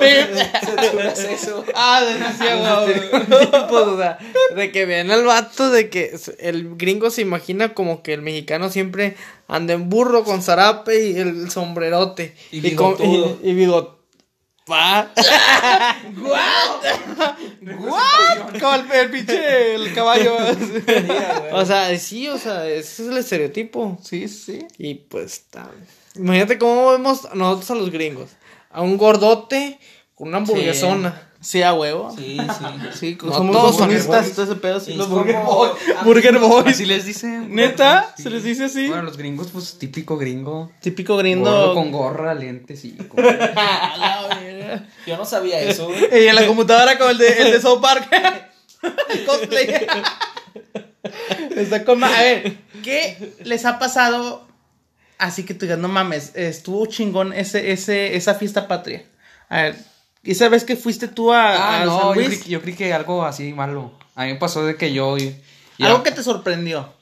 eso? 0.00 1.64
Ah, 1.74 2.00
güey. 2.84 2.94
estereotipos, 2.94 3.88
o 3.88 3.96
sea, 3.98 4.18
de 4.54 4.72
que 4.72 4.86
vean 4.86 5.10
al 5.10 5.24
vato 5.24 5.70
de 5.70 5.88
que 5.90 6.18
el 6.38 6.76
gringo 6.76 7.10
se 7.10 7.22
imagina 7.22 7.74
como 7.74 8.02
que 8.02 8.14
el 8.14 8.22
mexicano 8.22 8.70
siempre 8.70 9.16
anda 9.46 9.74
en 9.74 9.88
burro 9.88 10.24
con 10.24 10.42
zarape 10.42 11.10
y 11.10 11.16
el 11.18 11.50
sombrerote. 11.50 12.34
Y 12.50 12.74
con- 12.74 12.96
bigotudo. 12.96 13.38
y, 13.42 13.50
y 13.50 13.54
bigot- 13.66 13.94
Va. 14.70 15.10
¿What? 17.76 18.60
Como 18.60 18.74
el, 18.74 18.92
el 18.92 19.10
pinche 19.10 19.74
el 19.74 19.94
caballo. 19.94 20.36
O 21.52 21.64
sea, 21.64 21.98
sí, 21.98 22.28
o 22.28 22.36
sea, 22.38 22.66
ese 22.68 23.02
es 23.04 23.08
el 23.08 23.16
estereotipo. 23.18 23.98
Sí, 24.02 24.28
sí. 24.28 24.66
Y 24.76 24.94
pues 24.94 25.32
está. 25.32 25.70
Imagínate 26.16 26.58
cómo 26.58 26.90
vemos 26.92 27.26
nosotros 27.34 27.70
a 27.70 27.74
los 27.76 27.90
gringos. 27.90 28.30
A 28.70 28.82
un 28.82 28.96
gordote 28.96 29.78
con 30.14 30.28
una 30.28 30.38
hamburguesona. 30.38 31.28
Sí, 31.40 31.62
a 31.62 31.72
huevo. 31.72 32.12
Sí, 32.16 32.36
sí. 32.36 32.64
Sí, 32.98 33.18
No, 33.22 33.32
somos 33.32 33.56
todos 33.56 33.76
todo 33.76 34.44
ese 34.44 34.56
pedo. 34.56 34.80
Sí, 34.80 34.94
los 34.94 35.08
Burger 35.08 35.36
Boys. 35.44 35.72
Burger 36.04 36.38
Boys. 36.38 36.66
Así 36.74 36.84
les 36.84 37.04
dicen. 37.04 37.54
¿Neta? 37.54 38.12
Sí. 38.16 38.24
¿Se 38.24 38.30
les 38.30 38.42
dice 38.42 38.64
así? 38.64 38.88
Bueno, 38.88 39.04
los 39.04 39.16
gringos, 39.16 39.48
pues 39.52 39.78
típico 39.78 40.16
gringo. 40.16 40.72
Típico 40.80 41.14
Gordo 41.14 41.22
gringo. 41.22 41.74
con 41.74 41.92
gorra, 41.92 42.34
lentes 42.34 42.84
y. 42.84 42.92
con-. 42.96 43.24
Yo 45.06 45.16
no 45.16 45.24
sabía 45.24 45.60
eso, 45.60 45.86
güey. 45.86 46.24
Y 46.24 46.26
en 46.26 46.34
la 46.34 46.44
computadora 46.46 46.98
como 46.98 47.10
el 47.10 47.18
de, 47.18 47.28
el 47.42 47.52
de 47.52 47.60
South 47.60 47.80
Park. 47.80 48.08
Cosplay. 49.24 49.86
Está 51.56 51.84
con 51.84 52.02
A 52.02 52.10
ver, 52.22 52.58
¿qué 52.82 53.34
les 53.44 53.64
ha 53.64 53.78
pasado? 53.78 54.47
Así 55.18 55.44
que 55.44 55.52
tú 55.54 55.66
digas, 55.66 55.78
no 55.78 55.88
mames, 55.88 56.32
estuvo 56.36 56.86
chingón 56.86 57.32
ese, 57.32 57.72
ese, 57.72 58.14
esa 58.16 58.34
fiesta 58.34 58.68
patria. 58.68 59.04
A 59.48 59.62
ver, 59.62 59.76
¿esa 60.22 60.48
vez 60.48 60.62
que 60.64 60.76
fuiste 60.76 61.08
tú 61.08 61.32
a, 61.32 61.48
Ah, 61.54 61.82
a 61.82 61.84
no, 61.84 61.98
San 61.98 62.08
yo 62.08 62.14
Luis? 62.14 62.38
creí, 62.40 62.50
yo 62.52 62.62
creí 62.62 62.74
que 62.74 62.92
algo 62.94 63.24
así 63.24 63.52
malo. 63.52 63.92
A 64.14 64.24
mí 64.24 64.32
me 64.32 64.38
pasó 64.38 64.64
de 64.64 64.76
que 64.76 64.92
yo. 64.92 65.16
y- 65.18 65.36
y- 65.78 65.84
Algo 65.84 66.02
que 66.02 66.12
te 66.12 66.22
sorprendió. 66.22 66.92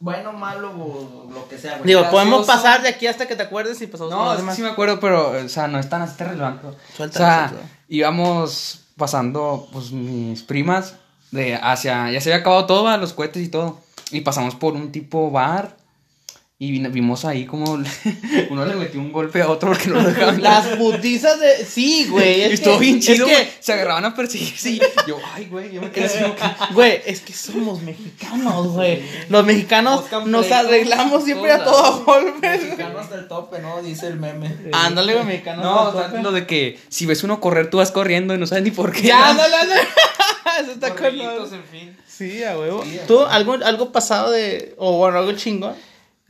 Bueno, 0.00 0.32
malo 0.32 0.70
o 0.70 1.30
lo 1.32 1.46
que 1.48 1.58
sea, 1.58 1.72
güey. 1.76 1.86
Digo, 1.86 2.08
podemos 2.10 2.38
gracioso. 2.46 2.46
pasar 2.62 2.82
de 2.82 2.88
aquí 2.88 3.06
hasta 3.06 3.28
que 3.28 3.36
te 3.36 3.42
acuerdes 3.42 3.80
y 3.82 3.86
pasamos 3.86 4.10
No, 4.12 4.54
sí 4.54 4.62
me 4.62 4.70
acuerdo, 4.70 4.98
pero, 4.98 5.32
o 5.44 5.48
sea, 5.48 5.68
no 5.68 5.78
es 5.78 5.88
tan 5.90 6.00
así 6.02 6.14
relevante. 6.24 6.66
Suéltalo, 6.96 7.24
o 7.24 7.28
sea, 7.28 7.52
íbamos 7.88 8.80
pasando, 8.96 9.68
pues, 9.72 9.92
mis 9.92 10.42
primas 10.42 10.94
de 11.32 11.54
hacia, 11.56 12.10
ya 12.10 12.20
se 12.20 12.30
había 12.32 12.40
acabado 12.40 12.64
todo, 12.66 12.84
¿va? 12.84 12.96
los 12.96 13.12
cohetes 13.12 13.42
y 13.44 13.48
todo. 13.48 13.78
Y 14.10 14.22
pasamos 14.22 14.54
por 14.54 14.72
un 14.72 14.90
tipo 14.90 15.30
bar 15.30 15.76
y 16.62 16.72
vimos 16.72 17.24
ahí 17.24 17.46
como 17.46 17.72
uno 18.50 18.66
le 18.66 18.74
metió 18.74 19.00
un 19.00 19.12
golpe 19.12 19.40
a 19.40 19.48
otro 19.48 19.70
porque 19.70 19.88
no 19.88 19.94
lo 19.94 20.10
dejaban. 20.10 20.42
Las 20.42 20.66
putizas 20.76 21.40
de. 21.40 21.64
Sí, 21.64 22.06
güey. 22.10 22.38
y 22.40 22.42
Es 22.42 22.52
estuvo 22.52 22.78
bien 22.78 23.00
chido, 23.00 23.26
es 23.26 23.48
que- 23.48 23.52
Se 23.60 23.72
agarraban 23.72 24.04
a 24.04 24.14
perseguirse 24.14 24.72
y 24.72 24.80
yo, 25.08 25.16
ay, 25.32 25.46
güey, 25.46 25.72
yo 25.72 25.80
me 25.80 25.90
quedé 25.90 26.04
así 26.04 26.18
que... 26.18 26.74
Güey, 26.74 27.00
es 27.06 27.22
que 27.22 27.32
somos 27.32 27.80
mexicanos, 27.80 28.74
güey. 28.74 29.02
Los 29.30 29.46
mexicanos 29.46 30.04
nos 30.26 30.52
arreglamos 30.52 31.24
siempre 31.24 31.50
a 31.50 31.64
todos 31.64 32.04
todo 32.04 32.04
golpe. 32.04 32.46
Mexicanos 32.46 33.08
del 33.08 33.26
tope, 33.26 33.60
¿no? 33.60 33.80
Dice 33.82 34.08
el 34.08 34.18
meme. 34.20 34.54
Ándale, 34.74 35.14
güey, 35.14 35.24
mexicanos. 35.24 35.64
No, 35.64 35.92
sea, 35.92 36.08
tope. 36.08 36.22
lo 36.22 36.30
de 36.30 36.46
que 36.46 36.78
si 36.90 37.06
ves 37.06 37.24
uno 37.24 37.40
correr, 37.40 37.70
tú 37.70 37.78
vas 37.78 37.90
corriendo 37.90 38.34
y 38.34 38.38
no 38.38 38.46
sabes 38.46 38.64
ni 38.64 38.70
por 38.70 38.92
qué. 38.92 39.04
Ya, 39.04 39.30
ándale, 39.30 39.56
ándale. 39.56 39.80
Eso 40.60 40.72
está 40.72 40.94
con 40.94 41.06
en 41.06 41.64
fin. 41.70 41.96
Sí, 42.06 42.44
a 42.44 42.58
huevo. 42.58 42.84
Sí, 42.84 42.98
a 42.98 43.06
¿Tú, 43.06 43.24
algo, 43.24 43.54
algo 43.64 43.92
pasado 43.92 44.30
de. 44.30 44.74
O 44.76 44.98
bueno, 44.98 45.16
algo 45.16 45.32
chingón? 45.32 45.74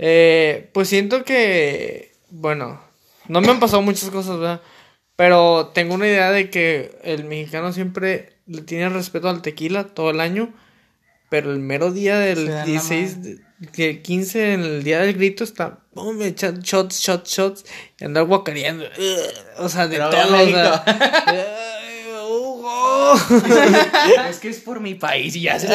Eh, 0.03 0.71
pues 0.73 0.89
siento 0.89 1.25
que, 1.25 2.13
bueno, 2.31 2.83
no 3.29 3.41
me 3.43 3.49
han 3.51 3.61
pasado 3.61 3.83
muchas 3.83 4.09
cosas, 4.09 4.39
¿verdad? 4.39 4.63
Pero 5.15 5.71
tengo 5.75 5.95
una 5.95 6.07
idea 6.09 6.31
de 6.31 6.49
que 6.49 6.99
el 7.05 7.25
mexicano 7.25 7.73
siempre 7.75 8.39
le 8.47 8.63
tiene 8.63 8.89
respeto 8.89 9.29
al 9.29 9.43
tequila 9.43 9.85
todo 9.85 10.11
el 10.11 10.21
año, 10.21 10.55
pero 11.29 11.53
el 11.53 11.59
mero 11.59 11.93
día 11.93 12.19
del 12.19 12.47
dan 12.47 12.55
la 12.61 12.65
16, 12.65 13.23
de- 13.23 13.39
que 13.75 14.01
15, 14.01 14.55
en 14.55 14.63
el 14.63 14.83
día 14.85 15.01
del 15.01 15.13
grito, 15.13 15.45
está, 15.45 15.81
me 16.15 16.29
echan 16.29 16.61
shots, 16.61 16.99
shots, 16.99 17.31
shots, 17.31 17.65
y 18.01 18.05
andar 18.07 18.25
guacareando, 18.25 18.87
o 19.59 19.69
sea, 19.69 19.87
de 19.87 19.99
Pero 19.99 20.09
todo, 20.09 20.21
habla 20.23 20.43
o 20.43 20.47
sea, 20.49 20.85
México. 23.31 24.23
es 24.29 24.39
que 24.39 24.49
es 24.49 24.61
por 24.61 24.81
mi 24.81 24.95
país 24.95 25.37
y 25.37 25.43
ya 25.43 25.59
se 25.59 25.69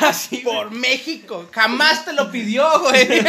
Así, 0.00 0.38
por 0.38 0.70
México. 0.70 1.46
Jamás 1.52 2.04
te 2.04 2.12
lo 2.12 2.30
pidió, 2.30 2.80
güey. 2.80 3.08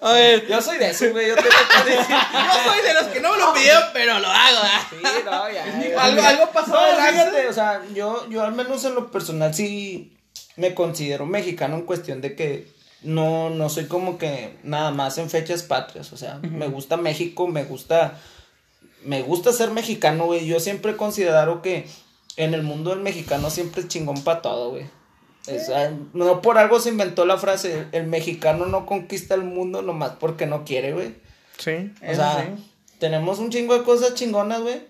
A 0.00 0.12
ver. 0.12 0.46
Yo 0.48 0.60
soy 0.60 0.78
de 0.78 0.90
eso, 0.90 1.10
güey. 1.10 1.28
Yo 1.28 1.36
tengo 1.36 1.48
que 1.48 1.90
decir. 1.90 2.16
Yo 2.32 2.72
soy 2.72 2.82
de 2.82 2.94
los 2.94 3.04
que 3.04 3.20
no 3.20 3.32
me 3.32 3.38
lo 3.38 3.52
pidieron, 3.52 3.84
pero 3.92 4.18
lo 4.18 4.28
hago. 4.28 4.60
Sí, 4.90 4.96
no, 5.24 5.50
ya. 5.50 5.64
Algo, 6.02 6.22
algo 6.22 6.50
pasó 6.50 6.72
No, 6.72 7.06
fíjate, 7.06 7.48
o 7.48 7.52
sea, 7.52 7.82
yo, 7.94 8.28
yo 8.28 8.42
al 8.42 8.52
menos 8.52 8.84
en 8.84 8.94
lo 8.94 9.10
personal 9.10 9.54
sí 9.54 10.16
me 10.56 10.74
considero 10.74 11.26
mexicano 11.26 11.76
en 11.76 11.82
cuestión 11.82 12.20
de 12.20 12.34
que 12.34 12.68
no, 13.02 13.50
no 13.50 13.68
soy 13.68 13.86
como 13.86 14.18
que 14.18 14.56
nada 14.62 14.90
más 14.90 15.18
en 15.18 15.30
fechas 15.30 15.62
patrias, 15.62 16.12
o 16.12 16.16
sea, 16.16 16.38
me 16.42 16.68
gusta 16.68 16.96
México, 16.96 17.48
me 17.48 17.64
gusta, 17.64 18.20
me 19.04 19.22
gusta 19.22 19.52
ser 19.52 19.70
mexicano, 19.70 20.26
güey, 20.26 20.46
yo 20.46 20.60
siempre 20.60 20.96
considero 20.96 21.62
que 21.62 21.86
en 22.36 22.54
el 22.54 22.62
mundo 22.62 22.90
del 22.90 23.00
mexicano 23.00 23.50
siempre 23.50 23.82
es 23.82 23.88
chingón 23.88 24.22
para 24.22 24.42
todo, 24.42 24.70
güey. 24.70 24.86
No 26.12 26.40
por 26.40 26.58
algo 26.58 26.78
se 26.78 26.90
inventó 26.90 27.26
la 27.26 27.36
frase, 27.36 27.86
el 27.92 28.06
mexicano 28.06 28.66
no 28.66 28.86
conquista 28.86 29.34
el 29.34 29.42
mundo 29.42 29.82
nomás 29.82 30.12
porque 30.20 30.46
no 30.46 30.64
quiere, 30.64 30.92
güey. 30.92 31.16
Sí. 31.58 31.92
O 32.08 32.14
sea, 32.14 32.56
sí. 32.56 32.72
tenemos 32.98 33.38
un 33.38 33.50
chingo 33.50 33.76
de 33.76 33.84
cosas 33.84 34.14
chingonas, 34.14 34.62
güey. 34.62 34.80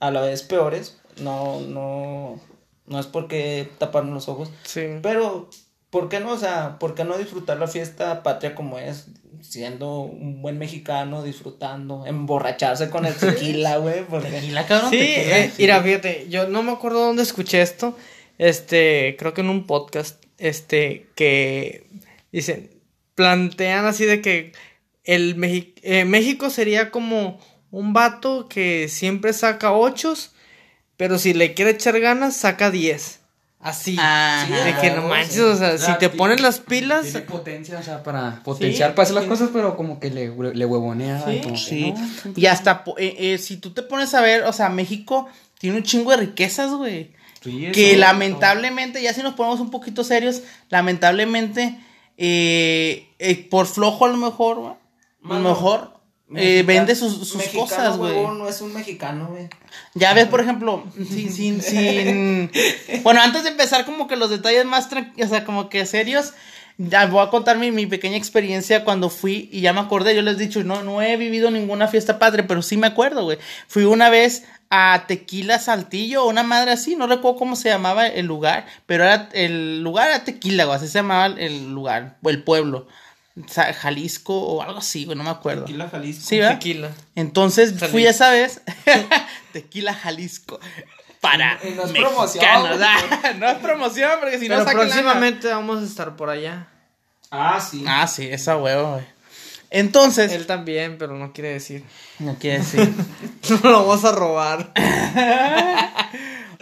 A 0.00 0.10
la 0.10 0.22
vez 0.22 0.42
peores. 0.42 0.98
No, 1.20 1.60
no. 1.60 2.40
No 2.86 2.98
es 2.98 3.06
porque 3.06 3.70
taparnos 3.78 4.14
los 4.14 4.28
ojos. 4.28 4.50
Sí. 4.64 4.86
Pero, 5.02 5.50
¿por 5.90 6.08
qué 6.08 6.20
no? 6.20 6.32
O 6.32 6.38
sea, 6.38 6.78
¿por 6.78 6.94
qué 6.94 7.04
no 7.04 7.16
disfrutar 7.18 7.58
la 7.58 7.66
fiesta 7.68 8.22
patria 8.22 8.54
como 8.54 8.78
es? 8.78 9.06
Siendo 9.40 10.00
un 10.00 10.42
buen 10.42 10.58
mexicano, 10.58 11.22
disfrutando, 11.22 12.04
emborracharse 12.06 12.90
con 12.90 13.06
el 13.06 13.14
tequila, 13.16 13.76
güey. 13.76 14.04
Porque... 14.04 14.30
Tequila, 14.30 14.66
cabrón. 14.66 14.90
Sí, 14.90 14.98
tequila. 14.98 15.38
eh, 15.38 15.52
mira, 15.58 15.82
fíjate, 15.82 16.26
yo 16.28 16.48
no 16.48 16.62
me 16.62 16.72
acuerdo 16.72 17.00
dónde 17.06 17.22
escuché 17.22 17.62
esto. 17.62 17.96
Este, 18.38 19.16
creo 19.18 19.34
que 19.34 19.40
en 19.42 19.48
un 19.50 19.66
podcast. 19.66 20.22
este, 20.38 21.06
que 21.14 21.86
dicen, 22.32 22.70
plantean 23.14 23.84
así 23.86 24.04
de 24.06 24.20
que 24.20 24.52
el 25.04 25.36
Mexi- 25.36 25.74
eh, 25.82 26.04
México 26.04 26.50
sería 26.50 26.90
como 26.90 27.38
un 27.70 27.92
vato 27.92 28.48
que 28.48 28.88
siempre 28.88 29.32
saca 29.32 29.72
ochos, 29.72 30.32
pero 30.96 31.18
si 31.18 31.32
le 31.34 31.54
quiere 31.54 31.72
echar 31.72 31.98
ganas, 32.00 32.36
saca 32.36 32.70
diez. 32.70 33.17
Así. 33.60 33.96
De 33.96 34.74
que 34.80 34.90
no 34.92 35.02
Sí, 35.02 35.08
manches, 35.08 35.40
o 35.40 35.56
sea, 35.56 35.78
si 35.78 35.92
te 35.98 36.08
pones 36.10 36.40
las 36.40 36.60
pilas, 36.60 37.02
Tiene 37.02 37.20
potencia, 37.22 37.78
o 37.78 37.82
sea, 37.82 38.02
para 38.04 38.40
potenciar 38.44 38.94
para 38.94 39.02
hacer 39.04 39.16
las 39.16 39.24
cosas, 39.24 39.50
pero 39.52 39.76
como 39.76 39.98
que 39.98 40.10
le, 40.10 40.28
le 40.54 40.64
huevonea. 40.64 41.24
Sí. 41.26 41.40
como 41.42 41.54
que 41.54 41.60
Sí. 41.60 41.92
no. 42.24 42.32
Y 42.36 42.46
hasta, 42.46 42.84
eh, 42.98 43.16
eh, 43.18 43.38
si 43.38 43.56
tú 43.56 43.70
te 43.72 43.82
pones 43.82 44.14
a 44.14 44.20
ver, 44.20 44.44
o 44.44 44.52
sea, 44.52 44.68
México 44.68 45.28
tiene 45.58 45.76
un 45.76 45.82
chingo 45.82 46.12
de 46.12 46.18
riquezas, 46.18 46.70
güey. 46.72 47.12
Eso, 47.40 47.72
que 47.72 47.96
lamentablemente, 47.96 49.02
ya 49.02 49.12
si 49.12 49.22
nos 49.22 49.34
ponemos 49.34 49.60
un 49.60 49.70
poquito 49.70 50.04
serios, 50.04 50.42
lamentablemente, 50.70 51.78
eh, 52.16 53.08
eh, 53.18 53.48
por 53.48 53.66
flojo 53.66 54.04
a 54.04 54.08
lo 54.08 54.16
mejor, 54.16 54.56
güey, 54.58 54.70
a 54.72 54.76
lo 55.22 55.28
Mano, 55.28 55.97
eh, 56.34 56.62
vende 56.66 56.94
sus, 56.94 57.16
sus 57.26 57.36
mexicano, 57.36 57.64
cosas, 57.64 57.96
güey. 57.96 58.14
no 58.14 58.48
es 58.48 58.60
un 58.60 58.74
mexicano, 58.74 59.28
güey. 59.28 59.48
Ya 59.94 60.12
ves, 60.12 60.26
por 60.26 60.40
ejemplo, 60.40 60.84
sin, 60.96 61.32
sin, 61.32 61.62
sin... 61.62 62.50
Bueno, 63.02 63.22
antes 63.22 63.44
de 63.44 63.50
empezar 63.50 63.86
como 63.86 64.06
que 64.06 64.16
los 64.16 64.28
detalles 64.28 64.66
más, 64.66 64.88
o 64.92 65.28
sea, 65.28 65.44
como 65.44 65.70
que 65.70 65.86
serios, 65.86 66.34
ya 66.76 67.06
voy 67.06 67.26
a 67.26 67.30
contar 67.30 67.56
mi, 67.56 67.70
mi 67.70 67.86
pequeña 67.86 68.16
experiencia 68.16 68.84
cuando 68.84 69.08
fui, 69.08 69.48
y 69.50 69.62
ya 69.62 69.72
me 69.72 69.80
acordé, 69.80 70.14
yo 70.14 70.22
les 70.22 70.36
he 70.36 70.40
dicho, 70.40 70.62
no, 70.64 70.82
no 70.82 71.00
he 71.00 71.16
vivido 71.16 71.50
ninguna 71.50 71.88
fiesta 71.88 72.18
padre, 72.18 72.42
pero 72.42 72.60
sí 72.60 72.76
me 72.76 72.86
acuerdo, 72.86 73.24
güey. 73.24 73.38
Fui 73.66 73.84
una 73.84 74.10
vez 74.10 74.44
a 74.68 75.04
Tequila 75.06 75.58
Saltillo, 75.58 76.26
una 76.26 76.42
madre 76.42 76.72
así, 76.72 76.94
no 76.94 77.06
recuerdo 77.06 77.38
cómo 77.38 77.56
se 77.56 77.70
llamaba 77.70 78.06
el 78.06 78.26
lugar, 78.26 78.66
pero 78.84 79.04
era, 79.04 79.30
el 79.32 79.82
lugar 79.82 80.08
era 80.08 80.24
Tequila, 80.24 80.66
güey, 80.66 80.76
así 80.76 80.88
se 80.88 80.98
llamaba 80.98 81.26
el 81.26 81.72
lugar, 81.72 82.18
o 82.22 82.28
el 82.28 82.42
pueblo. 82.42 82.86
Jalisco 83.46 84.34
o 84.36 84.62
algo 84.62 84.78
así, 84.78 85.04
güey, 85.04 85.16
no 85.16 85.24
me 85.24 85.30
acuerdo. 85.30 85.64
Tequila 85.64 85.88
Jalisco. 85.88 86.22
Sí, 86.26 86.38
¿verdad? 86.38 86.54
tequila. 86.54 86.90
Entonces 87.14 87.74
fui 87.90 88.06
esa 88.06 88.30
vez 88.30 88.62
Tequila 89.52 89.94
Jalisco 89.94 90.58
para 91.20 91.54
no 91.54 91.84
es 91.84 91.92
mexicanos. 91.92 92.78
promoción, 92.78 93.38
no 93.40 93.48
es 93.48 93.58
promoción 93.58 94.10
porque 94.20 94.38
si 94.38 94.48
no 94.48 94.58
sacan 94.58 94.76
lana. 94.76 94.88
próximamente 94.90 95.48
vamos 95.48 95.82
a 95.82 95.86
estar 95.86 96.16
por 96.16 96.30
allá. 96.30 96.68
Ah, 97.30 97.60
sí. 97.60 97.84
Ah, 97.86 98.06
sí, 98.06 98.26
esa 98.30 98.56
huevo, 98.56 98.92
güey. 98.92 99.04
Entonces, 99.70 100.32
Él 100.32 100.46
también, 100.46 100.96
pero 100.96 101.14
no 101.18 101.32
quiere 101.32 101.50
decir. 101.52 101.84
no 102.18 102.36
quiere 102.36 102.58
decir. 102.58 102.92
No 103.62 103.70
lo 103.70 103.86
vamos 103.86 104.04
a 104.04 104.12
robar. 104.12 104.72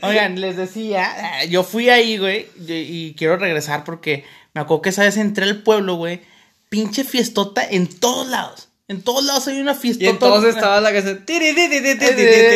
Oigan, 0.02 0.40
les 0.40 0.56
decía, 0.56 1.45
yo 1.45 1.62
fui 1.64 1.88
ahí, 1.88 2.18
güey, 2.18 2.49
y 2.66 2.73
y 2.73 3.14
quiero 3.14 3.37
regresar 3.37 3.85
porque 3.85 4.25
me 4.54 4.61
acuerdo 4.61 4.83
que 4.83 4.88
esa 4.90 5.02
vez 5.02 5.16
entré 5.16 5.45
al 5.45 5.62
pueblo, 5.62 5.95
güey, 5.95 6.21
pinche 6.68 7.04
fiestota 7.04 7.66
en 7.68 7.87
todos 7.88 8.26
lados. 8.28 8.68
En 8.88 9.02
todos 9.02 9.25
lados 9.25 9.49
hay 9.49 9.58
una 9.61 9.75
fiestota. 9.75 10.04
Y 10.04 10.08
entonces 10.08 10.54
estaba 10.54 10.80
la 10.80 10.92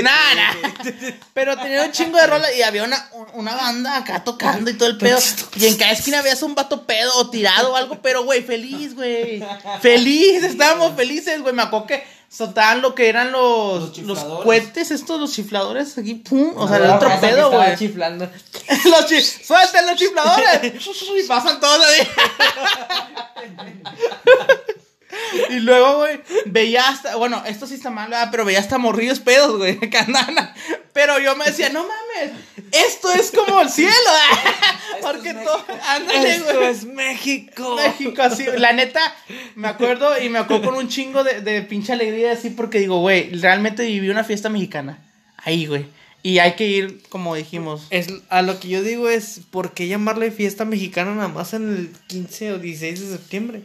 nah. 0.02 0.70
Pero 1.34 1.56
tenía 1.58 1.82
un 1.84 1.90
chingo 1.90 2.18
de 2.18 2.26
rola 2.28 2.52
y 2.54 2.62
había 2.62 2.84
una, 2.84 3.10
una 3.32 3.56
banda 3.56 3.96
acá 3.96 4.22
tocando 4.22 4.70
y 4.70 4.74
todo 4.74 4.88
el 4.88 4.96
pedo. 4.96 5.18
Y 5.56 5.66
en 5.66 5.76
cada 5.76 5.90
esquina 5.90 6.20
habías 6.20 6.40
un 6.44 6.54
vato 6.54 6.86
pedo 6.86 7.16
o 7.16 7.30
tirado 7.30 7.72
o 7.72 7.76
algo, 7.76 8.00
pero 8.00 8.22
güey, 8.22 8.42
feliz, 8.44 8.94
güey. 8.94 9.42
Feliz, 9.80 10.44
estábamos 10.44 10.94
felices, 10.94 11.42
güey. 11.42 11.52
Me 11.52 11.62
acuerdo 11.62 11.88
que 11.88 12.04
soltaban 12.30 12.80
lo 12.80 12.94
que 12.94 13.08
eran 13.08 13.32
los, 13.32 13.98
Los 13.98 14.22
los, 14.22 14.44
cohetes, 14.44 14.92
estos, 14.92 15.20
los 15.20 15.32
chifladores, 15.32 15.98
aquí, 15.98 16.14
pum. 16.14 16.52
O 16.56 16.68
sea, 16.68 16.76
el 16.76 16.88
otro 16.88 17.10
pedo, 17.20 17.50
güey. 17.50 17.76
chiflando. 17.76 18.30
los 18.84 19.06
chi 19.06 19.20
¡Suelten 19.20 19.86
los 19.86 19.96
chifladores! 19.96 20.74
y 21.24 21.26
pasan 21.26 21.58
todos 21.60 21.84
ahí. 21.84 22.08
Y 25.50 25.60
luego, 25.60 25.98
güey, 25.98 26.20
veía 26.46 26.88
hasta, 26.88 27.16
bueno, 27.16 27.42
esto 27.46 27.66
sí 27.66 27.74
está 27.74 27.90
mal, 27.90 28.12
pero 28.30 28.44
veía 28.44 28.58
hasta 28.58 28.78
morrillos 28.78 29.20
pedos, 29.20 29.56
güey, 29.58 29.78
que 29.78 29.98
andaban. 29.98 30.52
Pero 30.92 31.18
yo 31.18 31.36
me 31.36 31.44
decía, 31.46 31.68
no 31.68 31.80
mames, 31.86 32.32
esto 32.72 33.12
es 33.12 33.30
como 33.30 33.60
el 33.60 33.70
cielo, 33.70 33.92
porque 35.02 35.34
todo, 35.34 35.64
ándale, 35.88 36.36
Esto 36.36 36.54
güey. 36.54 36.66
es 36.66 36.84
México. 36.84 37.76
México, 37.76 38.22
así, 38.22 38.46
la 38.56 38.72
neta, 38.72 39.00
me 39.54 39.68
acuerdo 39.68 40.20
y 40.20 40.28
me 40.28 40.38
acuerdo 40.38 40.66
con 40.70 40.74
un 40.74 40.88
chingo 40.88 41.24
de, 41.24 41.40
de 41.40 41.62
pinche 41.62 41.92
alegría 41.92 42.32
así 42.32 42.50
porque 42.50 42.80
digo, 42.80 43.00
güey, 43.00 43.30
realmente 43.34 43.84
viví 43.84 44.08
una 44.10 44.24
fiesta 44.24 44.48
mexicana, 44.48 44.98
ahí, 45.36 45.66
güey, 45.66 45.86
y 46.22 46.38
hay 46.38 46.52
que 46.54 46.66
ir, 46.66 47.02
como 47.08 47.34
dijimos, 47.34 47.86
Es, 47.90 48.08
a 48.28 48.42
lo 48.42 48.60
que 48.60 48.68
yo 48.68 48.82
digo 48.82 49.08
es, 49.08 49.40
¿por 49.50 49.72
qué 49.72 49.88
llamarle 49.88 50.30
fiesta 50.30 50.64
mexicana 50.64 51.14
nada 51.14 51.28
más 51.28 51.54
en 51.54 51.68
el 51.70 51.92
15 52.08 52.52
o 52.54 52.58
16 52.58 53.00
de 53.00 53.16
septiembre? 53.16 53.62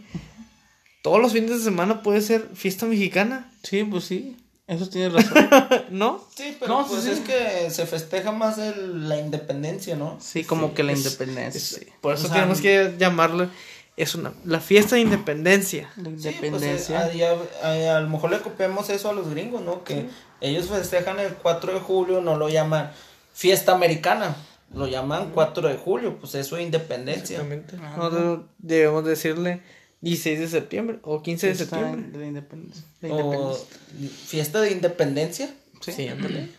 Todos 1.05 1.21
los 1.21 1.33
fines 1.33 1.51
de 1.51 1.59
semana 1.59 2.01
puede 2.01 2.19
ser 2.21 2.49
fiesta 2.55 2.87
mexicana, 2.87 3.47
sí, 3.61 3.83
pues 3.83 4.05
sí, 4.05 4.35
eso 4.65 4.89
tienes 4.89 5.13
razón. 5.13 5.47
¿no? 5.91 6.23
Sí, 6.35 6.57
pero 6.59 6.79
No, 6.81 6.87
pues 6.87 7.03
sí. 7.03 7.11
es 7.11 7.19
que 7.19 7.69
se 7.69 7.85
festeja 7.85 8.31
más 8.31 8.57
el- 8.57 9.07
la 9.07 9.19
independencia, 9.19 9.95
¿no? 9.95 10.17
Sí, 10.19 10.43
como 10.43 10.73
que 10.73 10.81
la 10.81 10.93
es- 10.93 11.05
independencia. 11.05 11.59
Es- 11.59 11.67
sí. 11.85 11.85
por 12.01 12.15
eso 12.15 12.25
O 12.25 12.27
sea, 12.29 12.37
tenemos 12.37 12.59
que 12.59 12.95
llamarle, 12.97 13.49
es 13.95 14.15
una, 14.15 14.33
la 14.45 14.59
fiesta 14.59 14.95
de 14.95 15.01
independencia. 15.01 15.91
La 15.97 16.05
Sí, 16.05 16.09
pues, 16.09 16.25
independencia. 16.25 17.11
eh, 17.13 17.23
a, 17.61 17.67
a- 17.67 17.97
a 17.97 18.01
lo 18.01 18.09
mejor 18.09 18.31
le 18.31 18.39
copiamos 18.39 18.89
eso 18.89 19.07
a 19.07 19.13
los 19.13 19.29
gringos, 19.29 19.61
¿no? 19.61 19.83
Que 19.83 20.07
ellos 20.41 20.69
festejan 20.69 21.19
el 21.19 21.33
4 21.35 21.71
de 21.75 21.79
julio, 21.81 22.21
no 22.21 22.35
lo 22.35 22.49
llaman 22.49 22.89
fiesta 23.31 23.73
americana, 23.73 24.35
lo 24.73 24.87
llaman 24.87 25.29
4 25.35 25.67
de 25.69 25.77
julio, 25.77 26.17
pues 26.19 26.33
eso 26.33 26.57
es 26.57 26.63
independencia. 26.63 27.37
Exactamente. 27.41 27.77
Nosotros 27.95 28.39
debemos 28.57 29.05
decirle 29.05 29.61
16 30.01 30.39
de 30.39 30.47
septiembre 30.47 30.99
o 31.03 31.21
15 31.21 31.47
de 31.47 31.55
septiembre. 31.55 32.11
de 32.11 32.17
la 32.19 32.25
independencia. 32.25 32.83
La 33.01 33.09
O 33.13 33.19
independencia. 33.53 34.27
fiesta 34.27 34.61
de 34.61 34.71
independencia. 34.71 35.49
Sí, 35.81 36.07
ándale. 36.07 36.49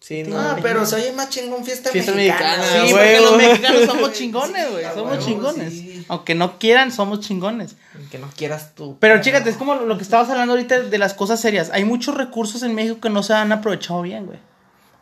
Sí, 0.00 0.24
no. 0.24 0.36
ah, 0.36 0.58
pero 0.60 0.84
se 0.84 0.96
oye 0.96 1.12
más 1.12 1.30
chingón 1.30 1.64
fiesta, 1.64 1.90
Fiesta 1.90 2.10
mexicana. 2.12 2.56
mexicana, 2.58 2.86
Sí, 2.86 2.92
güey. 2.92 2.92
porque 2.92 3.20
los 3.20 3.36
mexicanos 3.36 3.84
somos 3.86 4.12
chingones, 4.12 4.70
güey. 4.72 4.84
Somos 4.84 5.12
huevo, 5.12 5.24
chingones. 5.24 5.72
sí. 5.72 6.04
Aunque 6.08 6.34
no 6.34 6.58
quieran, 6.58 6.90
somos 6.90 7.20
chingones. 7.20 7.76
Que 8.10 8.18
no 8.18 8.28
quieras 8.36 8.74
tú. 8.74 8.96
Pero 8.98 9.20
chécate, 9.20 9.48
es 9.50 9.56
como 9.56 9.76
lo 9.76 9.96
que 9.96 10.02
estabas 10.02 10.28
hablando 10.28 10.54
ahorita 10.54 10.80
de 10.82 10.98
las 10.98 11.14
cosas 11.14 11.40
serias. 11.40 11.70
Hay 11.72 11.84
muchos 11.84 12.16
recursos 12.16 12.64
en 12.64 12.74
México 12.74 12.98
que 13.00 13.10
no 13.10 13.22
se 13.22 13.32
han 13.34 13.52
aprovechado 13.52 14.02
bien, 14.02 14.26
güey. 14.26 14.40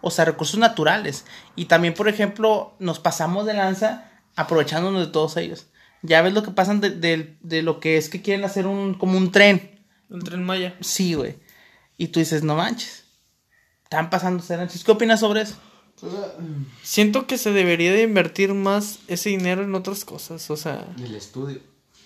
O 0.03 0.11
sea, 0.11 0.27
recursos 0.27 0.61
naturales. 0.61 1.25
Y 1.57 1.65
también, 1.65 1.95
por 1.95 2.09
ejemplo, 2.09 2.75
nos 2.79 2.99
pasamos 2.99 3.47
de 3.47 3.55
lanza 3.55 4.11
aprovechándonos 4.37 5.07
de 5.07 5.13
todos 5.13 5.39
ellos. 5.39 5.67
Ya 6.03 6.23
ves 6.23 6.33
lo 6.33 6.43
que 6.43 6.51
pasan 6.51 6.81
de, 6.81 6.91
de- 6.91 7.37
de 7.43 7.63
lo 7.63 7.79
que 7.81 7.97
es 7.97 8.09
que 8.09 8.23
quieren 8.23 8.45
hacer 8.45 8.67
un 8.67 8.95
como 8.95 9.19
un 9.19 9.33
tren. 9.33 9.79
El 10.11 10.23
tren 10.25 10.43
Maya. 10.43 10.75
Sí, 10.81 11.15
güey. 11.15 11.37
Y 11.99 12.09
tú 12.09 12.21
dices, 12.21 12.43
no 12.43 12.57
manches. 12.57 13.05
Están 13.85 14.09
pasando 14.11 14.43
lanza. 14.49 14.79
¿Qué 14.85 14.91
opinas 14.93 15.21
sobre 15.21 15.43
eso? 15.43 15.57
Siento 16.83 17.27
que 17.27 17.37
se 17.39 17.53
debería 17.53 17.93
de 17.93 18.03
invertir 18.03 18.55
más 18.55 19.01
ese 19.09 19.29
dinero 19.31 19.63
en 19.63 19.75
otras 19.75 20.05
cosas, 20.05 20.51
o 20.51 20.57
sea, 20.57 20.87
El 21.03 21.15
estudio. 21.15 21.61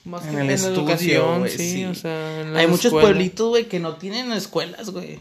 más 0.05 0.25
En 0.25 0.31
que 0.31 0.37
el 0.37 0.41
en 0.43 0.47
la 0.49 0.55
estudio, 0.55 0.75
educación, 0.81 1.49
sí, 1.49 1.73
sí. 1.73 1.85
o 1.85 1.95
sea, 1.95 2.41
en 2.41 2.55
la 2.55 2.61
Hay 2.61 2.67
muchos 2.67 2.91
pueblitos, 2.93 3.49
güey, 3.51 3.69
que 3.69 3.79
no 3.79 3.97
tienen 3.97 4.33
escuelas, 4.33 4.91
güey. 4.91 5.21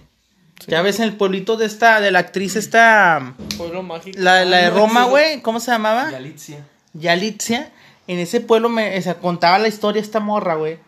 Ya 0.67 0.81
ves 0.81 0.97
en 0.99 1.05
el 1.05 1.15
pueblito 1.17 1.57
de 1.57 1.65
esta, 1.65 1.99
de 2.01 2.09
la 2.12 2.19
actriz 2.19 2.55
esta, 2.55 3.36
Pueblo 3.57 3.83
mágico. 3.83 4.17
la, 4.19 4.43
la 4.45 4.57
de 4.57 4.65
Ah, 4.65 4.69
Roma, 4.71 5.05
güey, 5.05 5.41
¿cómo 5.41 5.59
se 5.59 5.71
llamaba? 5.71 6.09
Galicia. 6.09 6.65
Yalitzia. 6.93 7.71
En 8.07 8.19
ese 8.19 8.41
pueblo 8.41 8.69
me, 8.69 8.97
o 8.97 9.01
sea, 9.01 9.15
contaba 9.15 9.59
la 9.59 9.67
historia 9.67 10.01
esta 10.01 10.19
morra, 10.19 10.55
güey. 10.55 10.79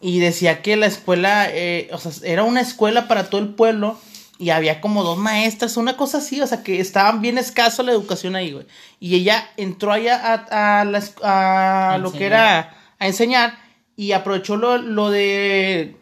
Y 0.00 0.18
decía 0.18 0.62
que 0.62 0.76
la 0.76 0.86
escuela, 0.86 1.46
eh, 1.50 1.88
o 1.92 1.98
sea, 1.98 2.12
era 2.24 2.42
una 2.42 2.60
escuela 2.60 3.08
para 3.08 3.30
todo 3.30 3.40
el 3.40 3.50
pueblo. 3.50 3.98
Y 4.38 4.50
había 4.50 4.82
como 4.82 5.02
dos 5.02 5.16
maestras, 5.16 5.78
una 5.78 5.96
cosa 5.96 6.18
así, 6.18 6.42
o 6.42 6.46
sea, 6.46 6.62
que 6.62 6.78
estaban 6.78 7.22
bien 7.22 7.38
escaso 7.38 7.82
la 7.82 7.92
educación 7.92 8.36
ahí, 8.36 8.52
güey. 8.52 8.66
Y 9.00 9.14
ella 9.14 9.48
entró 9.56 9.92
allá 9.92 10.20
a, 10.22 10.80
a, 10.80 10.84
la 10.84 11.02
a 11.22 11.94
A 11.94 11.98
lo 11.98 12.12
que 12.12 12.26
enseñar. 12.26 12.32
era 12.32 12.76
a 12.98 13.06
enseñar 13.06 13.58
y 13.96 14.12
aprovechó 14.12 14.56
lo, 14.56 14.76
lo 14.76 15.10
de 15.10 15.96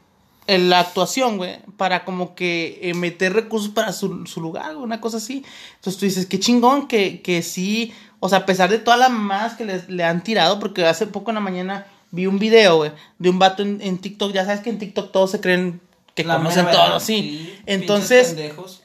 eh, 0.47 0.59
la 0.59 0.81
actuación, 0.81 1.37
güey, 1.37 1.59
para 1.77 2.05
como 2.05 2.35
que 2.35 2.79
eh, 2.83 2.95
meter 2.95 3.33
recursos 3.33 3.71
para 3.71 3.93
su, 3.93 4.27
su 4.27 4.41
lugar, 4.41 4.77
una 4.77 5.01
cosa 5.01 5.19
así. 5.19 5.45
Entonces 5.77 5.99
tú 5.99 6.05
dices, 6.05 6.27
qué 6.27 6.39
chingón 6.39 6.89
que, 6.89 7.23
que 7.23 7.41
sí, 7.43 7.95
o 8.25 8.29
sea, 8.31 8.39
a 8.39 8.47
pesar 8.47 8.71
de 8.71 8.79
todas 8.79 8.99
las 8.99 9.11
mamadas 9.11 9.53
que 9.53 9.67
les, 9.67 9.87
le 9.91 10.03
han 10.03 10.25
tirado, 10.25 10.59
porque 10.59 10.87
hace 10.87 11.07
poco 11.07 11.31
en 11.31 11.35
la 11.35 11.43
mañana 11.43 11.87
vi 12.11 12.27
un 12.27 12.39
video, 12.39 12.77
güey, 12.77 12.91
de 13.19 13.29
un 13.29 13.39
vato 13.39 13.63
en, 13.63 13.83
en 13.83 13.99
TikTok, 13.99 14.33
ya 14.33 14.47
sabes 14.47 14.61
que 14.61 14.71
en 14.71 14.79
TikTok 14.79 15.13
todos 15.13 15.31
se 15.31 15.43
creen 15.43 15.79
que 16.15 16.25
La 16.25 16.39
conocen 16.39 16.71
todo, 16.71 17.01
sí. 17.01 17.45
sí, 17.45 17.63
Entonces, 17.67 18.35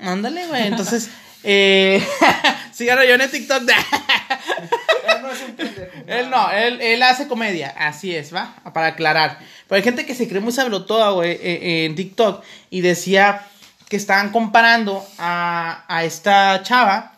ándale, 0.02 0.46
güey, 0.48 0.68
entonces, 0.68 1.10
eh, 1.44 2.06
síganlo 2.74 3.06
yo 3.06 3.14
en 3.14 3.22
el 3.22 3.32
TikTok. 3.32 3.62
Él 5.08 5.22
no 5.22 5.32
es 5.32 5.42
un 5.42 5.54
pendejo. 5.54 5.92
Él 6.08 6.30
no, 6.30 6.52
él, 6.52 6.82
él 6.82 7.02
hace 7.02 7.30
comedia, 7.30 7.74
así 7.78 8.14
es, 8.14 8.36
¿va? 8.36 8.56
Para 8.74 8.88
aclarar. 8.88 9.40
Pero 9.70 9.78
hay 9.78 9.84
gente 9.84 10.06
que 10.06 10.16
se 10.16 10.28
cree 10.28 10.42
muy 10.42 10.52
sabrotoda, 10.52 11.12
güey, 11.12 11.32
eh, 11.32 11.40
eh, 11.42 11.86
en 11.86 11.96
TikTok 11.96 12.44
y 12.72 12.82
decía 12.82 13.48
que 13.88 13.96
estaban 13.96 14.32
comparando 14.32 15.08
a, 15.18 15.86
a 15.88 16.04
esta 16.04 16.62
chava 16.62 17.14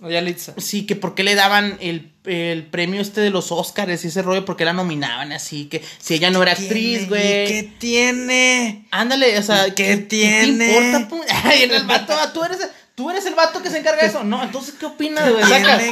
Yalitza. 0.00 0.54
Sí, 0.58 0.84
que 0.86 0.94
por 0.96 1.14
qué 1.14 1.24
le 1.24 1.34
daban 1.34 1.78
el, 1.80 2.12
el 2.24 2.64
premio 2.66 3.00
este 3.00 3.20
de 3.20 3.30
los 3.30 3.50
Oscars 3.52 4.04
y 4.04 4.08
ese 4.08 4.22
rollo, 4.22 4.44
porque 4.44 4.64
la 4.64 4.72
nominaban 4.72 5.32
así, 5.32 5.66
que 5.66 5.82
si 5.98 6.14
ella 6.14 6.30
no 6.30 6.42
era 6.42 6.52
actriz, 6.52 7.08
güey. 7.08 7.46
¿Qué 7.46 7.72
tiene? 7.78 8.86
Ándale, 8.90 9.38
o 9.38 9.42
sea, 9.42 9.64
¿Qué 9.66 9.72
¿Qué 9.74 9.96
tiene? 9.98 10.68
te 10.68 10.96
importa? 10.98 11.24
Ay, 11.44 11.62
en 11.62 11.72
el 11.72 11.84
vato, 11.86 12.14
tú 12.34 12.44
eres, 12.44 12.58
tú 12.94 13.10
eres 13.10 13.24
el 13.26 13.34
vato 13.34 13.62
que 13.62 13.70
se 13.70 13.78
encarga 13.78 14.02
de 14.02 14.08
eso. 14.08 14.22
No, 14.24 14.42
entonces, 14.42 14.74
¿qué 14.78 14.86
opinas, 14.86 15.30
güey? 15.32 15.44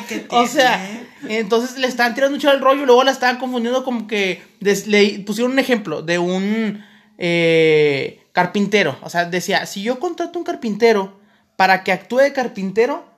¿Qué 0.09 0.27
O 0.31 0.47
sea, 0.47 1.03
entonces 1.29 1.79
le 1.79 1.87
estaban 1.87 2.15
tirando 2.15 2.37
mucho 2.37 2.51
el 2.51 2.61
rollo 2.61 2.83
y 2.83 2.87
luego 2.87 3.05
la 3.05 3.11
estaban 3.13 3.39
confundiendo 3.39 3.85
como 3.85 4.07
que 4.07 4.43
des- 4.61 4.87
le 4.87 5.21
pusieron 5.21 5.53
un 5.53 5.59
ejemplo 5.59 6.03
de 6.03 6.19
un 6.19 6.85
eh, 7.17 8.21
carpintero. 8.33 8.99
O 9.03 9.09
sea, 9.09 9.25
decía, 9.25 9.65
si 9.67 9.83
yo 9.83 9.99
contrato 9.99 10.39
un 10.39 10.45
carpintero 10.45 11.19
para 11.57 11.85
que 11.85 11.93
actúe 11.93 12.19
de 12.19 12.33
carpintero, 12.33 13.14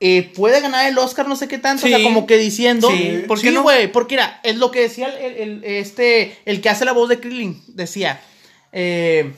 eh, 0.00 0.32
puede 0.34 0.60
ganar 0.60 0.86
el 0.86 0.96
Oscar, 0.98 1.26
no 1.26 1.34
sé 1.34 1.48
qué 1.48 1.58
tanto. 1.58 1.86
O 1.86 1.88
sea, 1.88 2.02
como 2.02 2.26
que 2.26 2.36
diciendo. 2.36 2.88
Sí, 2.90 3.24
¿por 3.26 3.40
qué 3.40 3.48
sí, 3.48 3.54
no? 3.54 3.62
güey, 3.62 3.90
porque 3.90 4.14
era, 4.14 4.40
es 4.44 4.56
lo 4.56 4.70
que 4.70 4.80
decía 4.80 5.08
el, 5.08 5.64
este, 5.64 6.38
el 6.44 6.60
que 6.60 6.68
hace 6.68 6.84
la 6.84 6.92
voz 6.92 7.08
de 7.08 7.18
Krillin. 7.18 7.60
Decía, 7.66 8.20
eh, 8.70 9.32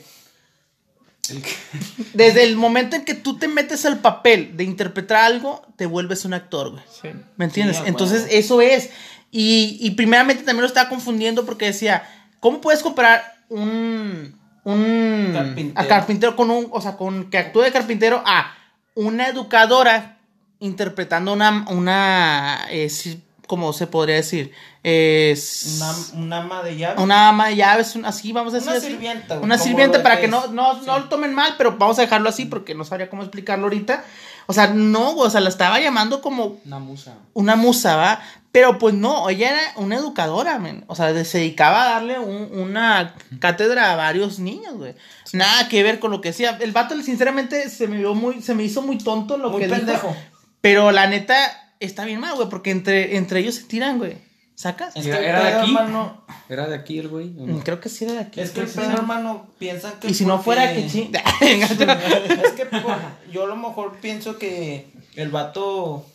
desde 2.13 2.43
el 2.43 2.57
momento 2.57 2.95
en 2.95 3.05
que 3.05 3.15
tú 3.15 3.37
te 3.37 3.47
metes 3.47 3.85
al 3.85 4.01
papel 4.01 4.55
de 4.55 4.63
interpretar 4.63 5.23
algo, 5.23 5.65
te 5.77 5.87
vuelves 5.87 6.25
un 6.25 6.35
actor, 6.35 6.71
güey. 6.71 6.83
Sí. 7.01 7.09
¿Me 7.37 7.45
entiendes? 7.45 7.81
Entonces, 7.85 8.27
eso 8.29 8.61
es. 8.61 8.91
Y, 9.31 9.77
y 9.79 9.91
primeramente 9.91 10.43
también 10.43 10.61
lo 10.61 10.67
estaba 10.67 10.89
confundiendo 10.89 11.43
porque 11.43 11.65
decía, 11.65 12.03
¿cómo 12.39 12.61
puedes 12.61 12.83
comparar 12.83 13.23
un, 13.49 14.39
un 14.63 15.31
Carpintero. 15.33 15.81
a 15.81 15.87
carpintero 15.87 16.35
con 16.35 16.51
un, 16.51 16.67
o 16.69 16.81
sea, 16.81 16.97
con 16.97 17.31
que 17.31 17.39
actúe 17.39 17.61
de 17.61 17.71
carpintero 17.71 18.21
a 18.25 18.55
una 18.93 19.27
educadora 19.27 20.19
interpretando 20.61 21.33
una, 21.33 21.65
una, 21.69 22.65
eh, 22.69 22.89
sí, 22.89 23.21
¿cómo 23.47 23.73
se 23.73 23.87
podría 23.87 24.15
decir? 24.15 24.53
Es 24.83 25.77
Una, 25.77 26.23
una 26.23 26.37
ama 26.37 26.63
de 26.63 26.77
llave. 26.77 27.01
una 27.03 27.29
ama 27.29 27.47
de 27.49 27.55
llaves, 27.57 27.95
un- 27.95 28.05
así 28.05 28.31
vamos 28.31 28.53
a 28.53 28.57
decir. 28.57 28.69
Una 28.69 28.77
así. 28.79 28.87
sirvienta, 28.87 29.39
Una 29.39 29.55
como 29.57 29.63
sirvienta 29.69 30.01
para 30.03 30.19
que 30.21 30.27
no, 30.27 30.47
no, 30.47 30.81
no 30.81 30.99
lo 30.99 31.05
tomen 31.09 31.33
mal, 31.35 31.55
pero 31.57 31.77
vamos 31.77 31.99
a 31.99 32.03
dejarlo 32.03 32.29
así 32.29 32.45
porque 32.45 32.73
no 32.75 32.85
sabría 32.85 33.09
cómo 33.09 33.21
explicarlo 33.23 33.65
ahorita. 33.65 34.03
O 34.47 34.53
sea, 34.53 34.67
no, 34.67 35.13
güey, 35.13 35.27
o 35.27 35.29
sea, 35.29 35.39
la 35.41 35.49
estaba 35.49 35.79
llamando 35.79 36.21
como 36.21 36.59
Una 36.65 36.79
musa. 36.79 37.13
una 37.33 37.55
musa, 37.55 37.95
¿va? 37.95 38.21
Pero 38.51 38.79
pues 38.79 38.93
no, 38.95 39.29
ella 39.29 39.49
era 39.51 39.61
una 39.77 39.95
educadora, 39.95 40.57
men. 40.59 40.83
O 40.87 40.95
sea, 40.95 41.13
se 41.23 41.37
dedicaba 41.37 41.83
a 41.83 41.89
darle 41.93 42.19
un- 42.19 42.49
una 42.51 43.15
cátedra 43.39 43.93
a 43.93 43.95
varios 43.95 44.39
niños, 44.39 44.73
güey. 44.75 44.95
Nada 45.31 45.69
que 45.69 45.83
ver 45.83 45.99
con 45.99 46.11
lo 46.11 46.21
que 46.21 46.29
decía. 46.29 46.57
El 46.59 46.71
vato, 46.73 46.99
sinceramente, 47.01 47.69
se 47.69 47.87
me 47.87 47.97
vio 47.97 48.13
muy, 48.13 48.41
se 48.41 48.53
me 48.55 48.63
hizo 48.63 48.81
muy 48.81 48.97
tonto 48.97 49.37
lo 49.37 49.51
Muy 49.51 49.61
que 49.61 49.67
pendejo. 49.69 50.07
dijo. 50.07 50.17
Pero 50.61 50.91
la 50.91 51.07
neta, 51.07 51.35
está 51.79 52.05
bien 52.05 52.19
mal, 52.19 52.35
güey, 52.35 52.49
porque 52.49 52.71
entre, 52.71 53.17
entre 53.17 53.39
ellos 53.39 53.55
se 53.55 53.63
tiran, 53.63 53.97
güey. 53.97 54.17
¿Sacas? 54.55 54.95
Es 54.95 55.07
Era- 55.07 55.17
que 55.17 55.23
el 55.23 55.29
era 55.29 55.43
de 55.43 55.53
aquí. 55.55 55.75
hermano, 55.75 56.23
¿Era 56.47 56.67
de 56.67 56.75
aquí 56.75 56.99
el 56.99 57.07
güey? 57.07 57.29
no? 57.31 57.63
Creo 57.63 57.79
que 57.79 57.89
sí 57.89 58.03
era 58.05 58.13
de 58.13 58.19
aquí. 58.19 58.39
es 58.41 58.51
que 58.51 58.59
el 58.61 58.67
sí. 58.69 58.79
hermano, 58.79 59.47
piensan 59.57 59.93
que. 59.99 60.07
Y 60.09 60.13
si 60.13 60.23
no 60.25 60.39
fuera 60.41 60.71
que 60.73 60.87
ching. 60.87 61.11
es 61.41 62.51
que 62.55 62.65
por- 62.65 62.95
yo 63.31 63.43
a 63.43 63.47
lo 63.47 63.55
mejor 63.55 63.97
pienso 64.01 64.37
que 64.37 64.87
el 65.15 65.29
vato, 65.29 66.05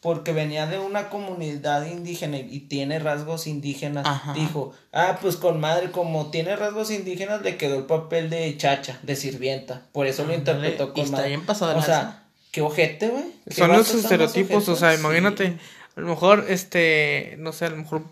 porque 0.00 0.32
venía 0.32 0.66
de 0.66 0.80
una 0.80 1.10
comunidad 1.10 1.86
indígena 1.86 2.38
y 2.38 2.60
tiene 2.60 2.98
rasgos 2.98 3.46
indígenas, 3.46 4.04
Ajá. 4.04 4.32
dijo, 4.32 4.72
ah, 4.92 5.18
pues 5.22 5.36
con 5.36 5.60
madre, 5.60 5.92
como 5.92 6.30
tiene 6.32 6.56
rasgos 6.56 6.90
indígenas, 6.90 7.42
le 7.42 7.56
quedó 7.56 7.78
el 7.78 7.84
papel 7.84 8.30
de 8.30 8.56
chacha, 8.56 8.98
de 9.04 9.14
sirvienta. 9.14 9.82
Por 9.92 10.08
eso 10.08 10.24
lo 10.24 10.34
interpretó 10.34 10.88
y 10.88 10.92
con 10.92 11.00
está 11.04 11.16
madre. 11.18 11.28
bien 11.28 11.46
pasado 11.46 11.72
de 11.72 11.78
O 11.78 11.82
sea, 11.82 12.21
qué 12.52 12.60
ojete, 12.60 13.08
güey. 13.08 13.24
Son 13.50 13.72
los 13.72 13.92
estereotipos, 13.92 14.68
o 14.68 14.76
sea, 14.76 14.94
imagínate, 14.94 15.48
Sí. 15.48 15.56
a 15.96 16.00
lo 16.00 16.06
mejor, 16.06 16.46
este, 16.48 17.34
no 17.38 17.52
sé, 17.52 17.64
a 17.66 17.70
lo 17.70 17.78
mejor 17.78 18.02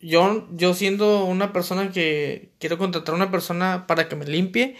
yo, 0.00 0.46
yo 0.52 0.74
siendo 0.74 1.24
una 1.24 1.52
persona 1.52 1.90
que 1.90 2.50
quiero 2.58 2.78
contratar 2.78 3.14
a 3.14 3.16
una 3.16 3.30
persona 3.30 3.86
para 3.86 4.08
que 4.08 4.16
me 4.16 4.26
limpie, 4.26 4.76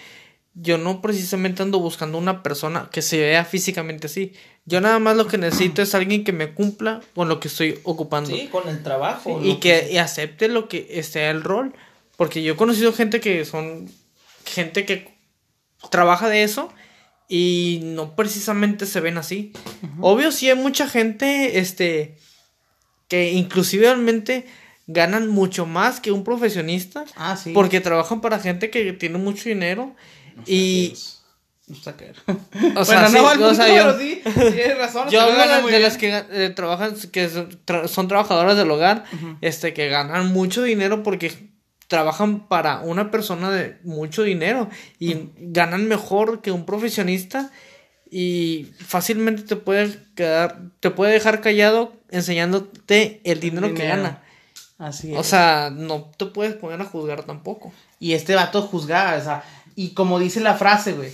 yo 0.55 0.79
no 0.79 1.02
precisamente 1.02 1.62
ando 1.62 1.79
buscando 1.81 2.16
una 2.18 2.42
persona 2.42 2.88
que 2.90 3.02
se 3.02 3.18
vea 3.20 3.44
físicamente 3.44 4.07
así. 4.07 4.33
Yo 4.64 4.81
nada 4.81 4.98
más 4.98 5.16
lo 5.16 5.26
que 5.26 5.37
necesito 5.38 5.83
es 5.83 5.94
alguien 5.94 6.24
que 6.24 6.33
me 6.33 6.52
cumpla 6.55 7.00
con 7.14 7.29
lo 7.29 7.40
que 7.40 7.48
estoy 7.48 7.79
ocupando. 7.85 8.31
Sí, 8.31 8.48
con 8.50 8.68
el 8.68 8.83
trabajo. 8.83 9.40
y 9.44 9.57
que 9.57 9.88
y 9.92 9.98
acepte 9.98 10.48
lo 10.48 10.68
que 10.68 11.02
sea 11.02 11.31
el 11.31 11.42
rol. 11.42 11.74
Porque 12.16 12.42
yo 12.42 12.55
he 12.55 12.57
conocido 12.57 12.92
gente 12.94 13.20
que 13.20 13.44
son 13.44 13.90
gente 14.46 14.87
que 14.87 15.14
trabaja 15.90 16.31
de 16.31 16.42
eso 16.42 16.72
y 17.28 17.80
no 17.82 18.14
precisamente 18.16 18.86
se 18.86 19.00
ven 19.00 19.18
así. 19.18 19.52
Obvio, 20.00 20.30
sí 20.32 20.48
hay 20.48 20.56
mucha 20.56 20.88
gente 20.88 21.58
este 21.58 22.16
que 23.08 23.32
inclusivamente 23.32 24.46
ganan 24.86 25.28
mucho 25.28 25.66
más 25.66 26.00
que 26.00 26.12
un 26.12 26.22
profesionista 26.24 27.04
Ah, 27.16 27.36
sí. 27.36 27.52
porque 27.52 27.80
trabajan 27.80 28.20
para 28.20 28.38
gente 28.38 28.70
que 28.70 28.92
tiene 28.92 29.18
mucho 29.18 29.48
dinero 29.48 29.94
y 30.46 30.94
No 31.68 31.74
está 31.76 31.96
que 31.96 32.12
o 32.76 32.84
sea, 32.84 33.08
bueno, 33.08 33.08
sí, 33.08 33.14
no 33.16 33.22
va 33.24 33.32
al 33.32 33.42
o 33.42 33.54
sea, 33.54 33.74
yo- 33.92 33.98
sí. 33.98 34.20
Tienes 34.24 34.78
razón. 34.78 35.08
yo 35.10 35.20
hablo 35.20 35.36
de, 35.64 35.68
bien. 35.70 35.82
las 35.82 35.96
que 35.98 36.24
eh, 36.30 36.50
trabajan, 36.54 36.94
que 37.10 37.28
son, 37.28 37.48
tra- 37.66 37.88
son 37.88 38.06
trabajadoras 38.06 38.56
del 38.56 38.70
hogar, 38.70 39.04
este, 39.40 39.72
que 39.74 39.88
ganan 39.88 40.32
mucho 40.32 40.62
dinero 40.62 41.02
porque 41.02 41.50
trabajan 41.88 42.49
para 42.49 42.81
una 42.81 43.11
persona 43.11 43.51
de 43.51 43.79
mucho 43.85 44.22
dinero 44.22 44.68
y 44.99 45.31
ganan 45.38 45.88
mejor 45.88 46.42
que 46.42 46.53
un 46.53 46.66
profesionista 46.66 47.51
y 48.11 48.68
fácilmente 48.79 49.42
te 49.42 49.57
puede 49.57 49.99
quedar, 50.14 50.62
te 50.81 50.90
puede 50.90 51.12
dejar 51.12 51.40
callado 51.40 51.94
enseñándote 52.11 53.20
el 53.25 53.40
dinero, 53.40 53.68
que 53.68 53.83
dinero. 53.83 54.03
gana. 54.03 54.22
Así 54.79 55.12
es. 55.12 55.18
O 55.18 55.25
sea, 55.25 55.70
no 55.72 56.11
te 56.16 56.27
puedes 56.27 56.55
poner 56.55 56.81
a 56.81 56.85
juzgar 56.85 57.25
tampoco. 57.25 57.72
Y 57.99 58.12
este 58.12 58.35
vato 58.35 58.62
juzgaba, 58.62 59.16
o 59.16 59.22
sea, 59.22 59.44
y 59.75 59.90
como 59.90 60.18
dice 60.18 60.40
la 60.40 60.55
frase, 60.55 60.92
güey, 60.92 61.12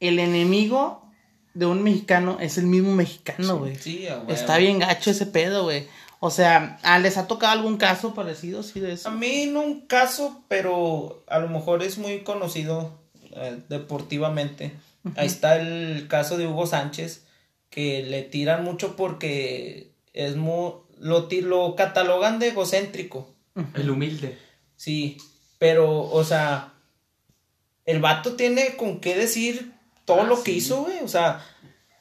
el 0.00 0.18
enemigo 0.18 1.10
de 1.54 1.66
un 1.66 1.82
mexicano 1.82 2.38
es 2.40 2.58
el 2.58 2.66
mismo 2.66 2.94
mexicano, 2.94 3.58
güey. 3.58 3.76
Sí, 3.76 4.06
huevo. 4.08 4.30
Está 4.30 4.58
bien 4.58 4.78
gacho 4.78 5.10
ese 5.10 5.26
pedo, 5.26 5.64
güey. 5.64 5.88
O 6.22 6.30
sea, 6.30 6.78
¿ah, 6.82 6.98
¿les 6.98 7.16
ha 7.16 7.26
tocado 7.26 7.52
algún 7.52 7.78
caso 7.78 8.14
parecido 8.14 8.60
así 8.60 8.78
de 8.78 8.90
A 8.90 8.94
eso? 8.94 9.10
mí 9.10 9.46
no 9.46 9.62
un 9.62 9.86
caso, 9.86 10.44
pero 10.48 11.24
a 11.26 11.38
lo 11.38 11.48
mejor 11.48 11.82
es 11.82 11.96
muy 11.96 12.20
conocido 12.20 12.92
eh, 13.32 13.58
deportivamente. 13.70 14.72
Ahí 15.16 15.26
está 15.26 15.58
el 15.58 16.08
caso 16.08 16.36
de 16.36 16.46
Hugo 16.46 16.66
Sánchez, 16.66 17.24
que 17.70 18.02
le 18.02 18.22
tiran 18.22 18.64
mucho 18.64 18.96
porque 18.96 19.94
es 20.12 20.36
muy, 20.36 20.72
lo, 20.98 21.74
catalogan 21.74 22.38
de 22.38 22.48
egocéntrico. 22.48 23.26
El 23.74 23.90
humilde. 23.90 24.38
Sí, 24.76 25.16
pero, 25.58 26.02
o 26.02 26.22
sea, 26.22 26.74
el 27.86 28.00
vato 28.00 28.34
tiene 28.34 28.76
con 28.76 29.00
qué 29.00 29.16
decir 29.16 29.72
todo 30.04 30.24
lo 30.24 30.42
que 30.42 30.52
hizo, 30.52 30.84
güey. 30.84 30.98
O 31.02 31.08
sea, 31.08 31.44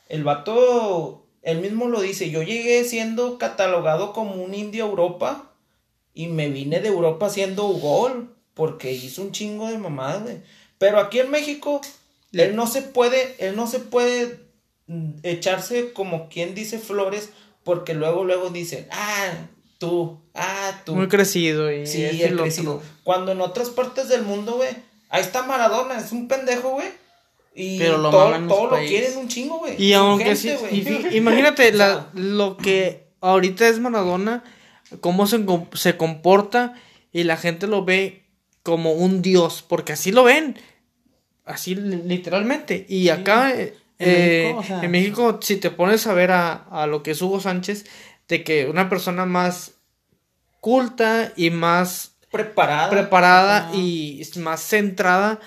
el 0.10 0.26
vato, 0.26 1.26
él 1.42 1.60
mismo 1.60 1.88
lo 1.88 2.02
dice, 2.02 2.30
yo 2.30 2.44
llegué 2.44 2.84
siendo 2.84 3.38
catalogado 3.38 4.14
como 4.14 4.36
un 4.36 4.54
indio 4.54 4.86
a 4.86 4.90
Europa 4.90 5.52
y 6.14 6.28
me 6.28 6.50
vine 6.50 6.80
de 6.80 6.90
Europa 6.90 7.28
haciendo 7.28 7.68
gol 7.68 8.36
porque 8.54 8.92
hizo 8.92 9.22
un 9.22 9.32
chingo 9.32 9.68
de 9.68 9.78
mamadas, 9.78 10.24
güey. 10.24 10.38
Pero 10.78 11.00
aquí 11.00 11.20
en 11.20 11.32
México, 11.32 11.82
él 12.34 12.56
no 12.56 12.68
se 12.68 12.82
puede, 12.82 13.36
él 13.40 13.56
no 13.56 13.68
se 13.68 13.80
puede 13.80 14.40
mm, 14.88 15.12
echarse 15.24 15.94
como 15.94 16.30
quien 16.30 16.56
dice 16.56 16.78
flores 16.80 17.30
porque 17.64 17.94
luego, 17.94 18.26
luego 18.26 18.50
dicen, 18.50 18.88
ah, 18.92 19.32
tú, 19.78 20.20
ah, 20.34 20.82
tú. 20.86 20.96
Muy 20.96 21.08
crecido 21.08 21.72
y 21.72 21.86
Sí, 21.88 22.04
el 22.04 22.38
crecido. 22.38 22.76
otro. 22.78 22.88
Cuando 23.04 23.32
en 23.32 23.42
otras 23.42 23.70
partes 23.70 24.10
del 24.10 24.24
mundo, 24.24 24.56
güey, 24.58 24.70
ahí 25.10 25.22
está 25.22 25.44
Maradona, 25.44 25.98
es 26.00 26.12
un 26.12 26.28
pendejo, 26.28 26.72
güey. 26.72 26.88
Y 27.56 27.78
Pero 27.80 27.98
lo 27.98 28.10
todo, 28.12 28.48
todo 28.48 28.72
lo 28.72 28.78
quieren 28.78 29.18
un 29.18 29.28
chingo, 29.28 29.60
güey. 29.60 29.82
Y 29.82 29.94
aunque 29.94 30.36
gente, 30.36 30.58
sí, 30.70 31.08
y 31.12 31.18
imagínate 31.18 31.72
la- 31.74 32.10
lo 32.14 32.56
que 32.58 33.08
ahorita 33.22 33.68
es 33.68 33.80
Maradona, 33.80 34.44
cómo 35.02 35.28
se, 35.28 35.44
com- 35.46 35.68
se 35.74 35.98
comporta 35.98 36.74
y 37.12 37.24
la 37.24 37.38
gente 37.38 37.68
lo 37.68 37.84
ve 37.84 38.24
como 38.64 38.94
un 38.94 39.22
dios, 39.22 39.64
porque 39.68 39.94
así 39.94 40.12
lo 40.12 40.24
ven, 40.24 40.58
así 41.46 41.76
li- 41.76 42.04
literalmente. 42.06 42.86
Y 42.88 43.10
acá 43.10 43.52
eh, 43.52 43.76
En 43.98 44.08
eh, 44.10 44.42
México, 44.54 44.60
o 44.60 44.64
sea. 44.64 44.84
en 44.84 44.92
México, 44.92 45.40
si 45.42 45.58
te 45.58 45.72
pones 45.72 46.08
a 46.08 46.14
ver 46.14 46.32
a, 46.32 46.54
a 46.54 46.88
lo 46.88 47.04
que 47.04 47.12
es 47.12 47.22
Hugo 47.22 47.40
Sánchez, 47.42 47.86
de 48.28 48.44
que 48.44 48.68
una 48.68 48.88
persona 48.90 49.26
más 49.26 49.74
culta 50.62 51.32
y 51.36 51.50
más 51.50 52.16
preparada. 52.32 52.90
preparada 52.90 53.72
y 53.74 54.22
más 54.38 54.62
centrada, 54.62 55.40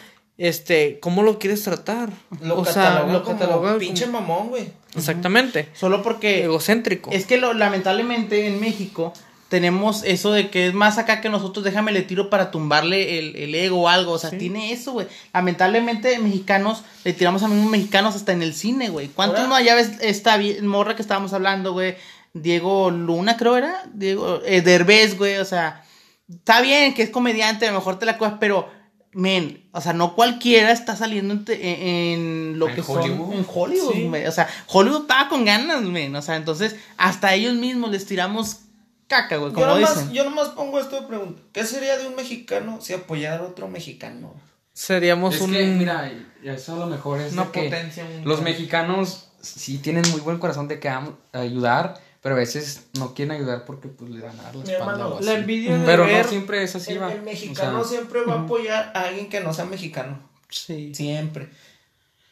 este, 0.49 0.99
¿cómo 0.99 1.23
lo 1.23 1.39
quieres 1.39 1.63
tratar? 1.63 2.11
Lo 2.41 2.59
o 2.59 2.65
sea, 2.65 3.05
lo 3.07 3.23
como 3.23 3.79
pinche 3.79 4.07
como- 4.07 4.21
mamón, 4.21 4.49
güey. 4.49 4.71
Exactamente. 4.97 5.69
Solo 5.73 6.03
porque 6.03 6.43
Egocéntrico. 6.43 7.13
es 7.13 7.27
que 7.27 7.39
lo, 7.39 7.55
lamentablemente 7.55 8.49
en 8.49 8.59
México 8.59 9.13
tenemos 9.49 10.03
eso 10.03 10.33
de 10.33 10.51
que 10.51 10.67
es 10.67 10.75
más 10.75 10.99
acá 10.99 11.21
que 11.21 11.29
nosotros, 11.29 11.65
déjame 11.65 11.93
le 11.93 12.03
tiro 12.03 12.29
para 12.29 12.51
tumbarle 12.51 13.21
el, 13.21 13.37
el 13.37 13.55
ego 13.55 13.83
o 13.83 13.89
algo. 13.89 14.13
O 14.13 14.19
sea, 14.19 14.31
tiene 14.31 14.73
eso, 14.73 14.93
güey. 14.93 15.07
Lamentablemente, 15.33 16.19
mexicanos, 16.19 16.83
le 17.05 17.13
tiramos 17.13 17.45
a 17.45 17.49
mismos 17.49 17.71
mexicanos 17.71 18.17
hasta 18.17 18.33
en 18.33 18.43
el 18.43 18.53
cine, 18.55 18.89
güey. 18.89 19.09
¿Cuántos 19.09 19.47
no 19.49 19.55
allá 19.55 19.77
ves 19.77 19.93
esta 20.01 20.41
morra 20.63 20.97
que 20.97 21.03
estábamos 21.03 21.33
hablando, 21.35 21.73
güey? 21.73 21.95
Diego 22.35 22.91
Luna, 22.91 23.37
creo 23.37 23.57
era. 23.59 23.85
Diego, 23.93 24.41
eh, 24.45 24.61
Derbez, 24.63 25.17
güey. 25.17 25.37
O 25.37 25.45
sea, 25.45 25.85
está 26.29 26.61
bien 26.63 26.95
que 26.95 27.03
es 27.03 27.11
comediante, 27.11 27.69
a 27.69 27.73
lo 27.73 27.79
mejor 27.79 27.99
te 27.99 28.07
la 28.07 28.19
cojas, 28.19 28.35
pero, 28.41 28.69
men, 29.13 29.69
o 29.73 29.81
sea, 29.81 29.93
no 29.93 30.15
cualquiera 30.15 30.73
está 30.73 30.97
saliendo 30.97 31.35
en, 31.35 31.45
te- 31.45 31.69
en- 32.15 32.21
en 32.53 32.59
lo 32.59 32.69
En 32.69 32.75
que 32.75 32.81
Hollywood. 32.81 33.27
son 33.31 33.33
en 33.39 33.47
Hollywood, 33.53 33.93
Sí. 33.93 34.27
O 34.27 34.33
sea, 34.33 34.49
Hollywood 34.69 35.07
paga 35.07 35.29
con 35.29 35.45
ganas, 35.45 35.83
men. 35.83 36.15
O 36.17 36.23
sea, 36.23 36.37
entonces, 36.37 36.77
hasta 36.97 37.35
ellos 37.35 37.55
mismos 37.55 37.91
les 37.91 38.07
tiramos 38.07 38.61
caca, 39.09 39.37
güey, 39.37 39.51
Yo 39.51 39.55
como 39.55 39.67
nomás, 39.67 39.97
dicen. 39.99 40.13
yo 40.15 40.25
nomás 40.25 40.49
pongo 40.51 40.81
esto 40.81 41.01
de 41.01 41.07
pregunta. 41.07 41.43
¿Qué 41.53 41.65
sería 41.65 41.99
de 41.99 42.07
un 42.07 42.17
mexicano 42.17 42.79
si 42.81 42.95
apoyara 42.95 43.43
a 43.45 43.47
otro 43.49 43.69
mexicano? 43.69 44.33
Seríamos 44.73 45.35
Es 45.35 45.41
un... 45.43 45.53
que, 45.53 45.65
mira, 45.67 46.11
y 46.43 46.49
eso 46.49 46.75
a 46.75 46.79
lo 46.79 46.87
mejor 46.87 47.21
es 47.21 47.35
Una 47.35 47.51
que 47.53 47.65
potencia 47.65 48.05
mundial. 48.05 48.25
los 48.25 48.41
mexicanos 48.41 49.29
sí 49.43 49.77
tienen 49.79 50.03
muy 50.11 50.21
buen 50.23 50.39
corazón 50.39 50.67
de 50.67 50.81
que 50.81 50.91
ayudar, 51.35 52.01
pero 52.23 52.37
a 52.37 52.39
veces 52.39 52.85
no 52.99 53.15
quieren 53.15 53.37
ayudar 53.37 53.65
porque 53.65 53.89
pues 53.89 54.11
le 54.11 54.21
dan 54.21 54.39
a 54.41 54.43
dar 54.45 54.55
la 54.57 54.65
Mi 54.65 54.71
espalda 54.71 54.93
hermano, 54.93 55.09
o 55.15 55.17
así. 55.19 55.25
La 55.27 55.33
envidia 55.35 55.77
de 55.77 55.85
Pero 55.85 56.05
ver... 56.07 56.25
no 56.25 56.29
siempre 56.31 56.63
es 56.63 56.75
así, 56.77 56.93
el, 56.93 57.03
va. 57.03 57.13
el 57.13 57.21
O 57.21 57.25
mexicano 57.25 57.85
sea, 57.85 57.99
siempre 57.99 58.21
va 58.23 58.35
a 58.35 58.41
apoyar 58.43 58.93
a 58.95 59.01
alguien 59.03 59.29
que 59.29 59.41
no 59.41 59.53
sea 59.53 59.65
mexicano. 59.65 60.19
Sí. 60.49 60.95
Siempre. 60.95 61.49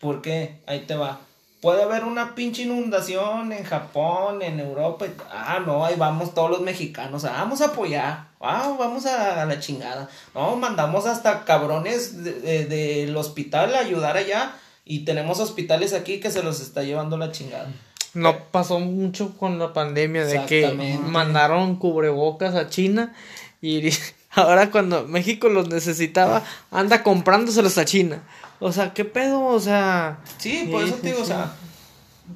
¿Por 0.00 0.22
qué? 0.22 0.60
Ahí 0.66 0.80
te 0.86 0.94
va. 0.94 1.20
Puede 1.60 1.82
haber 1.82 2.04
una 2.04 2.34
pinche 2.34 2.62
inundación 2.62 3.52
en 3.52 3.64
Japón, 3.64 4.40
en 4.40 4.60
Europa. 4.60 5.06
y- 5.06 5.10
ah, 5.30 5.60
no, 5.66 5.84
ahí 5.84 5.94
vamos 5.98 6.32
todos 6.34 6.50
los 6.50 6.60
mexicanos. 6.62 7.24
ah, 7.26 7.32
vamos 7.32 7.60
a 7.60 7.66
apoyar. 7.66 8.28
Ah, 8.40 8.74
vamos 8.78 9.04
a, 9.04 9.42
a 9.42 9.44
la 9.44 9.60
chingada. 9.60 10.08
No, 10.34 10.56
mandamos 10.56 11.04
hasta 11.04 11.44
cabrones 11.44 12.24
de- 12.24 12.40
de- 12.40 12.64
del 12.64 13.14
hospital 13.16 13.74
a 13.74 13.80
ayudar 13.80 14.16
allá. 14.16 14.52
Y 14.86 15.04
tenemos 15.04 15.38
hospitales 15.40 15.92
aquí 15.92 16.18
que 16.20 16.30
se 16.30 16.42
los 16.42 16.60
está 16.60 16.82
llevando 16.82 17.18
la 17.18 17.30
chingada. 17.30 17.68
No 18.14 18.38
pasó 18.50 18.80
mucho 18.80 19.36
con 19.36 19.58
la 19.58 19.72
pandemia 19.72 20.24
de 20.24 20.44
que 20.46 20.98
mandaron 21.06 21.76
cubrebocas 21.76 22.54
a 22.54 22.68
China 22.68 23.14
y 23.62 23.90
ahora 24.32 24.70
cuando 24.70 25.06
México 25.06 25.48
los 25.48 25.68
necesitaba 25.68 26.42
anda 26.70 27.02
comprándoselos 27.02 27.78
a 27.78 27.84
China. 27.84 28.22
O 28.58 28.72
sea, 28.72 28.92
¿qué 28.92 29.04
pedo? 29.04 29.44
O 29.44 29.60
sea, 29.60 30.18
Sí, 30.38 30.68
por 30.70 30.84
eso 30.84 30.96
te 30.96 31.08
digo, 31.08 31.22
o 31.22 31.24
sea, 31.24 31.54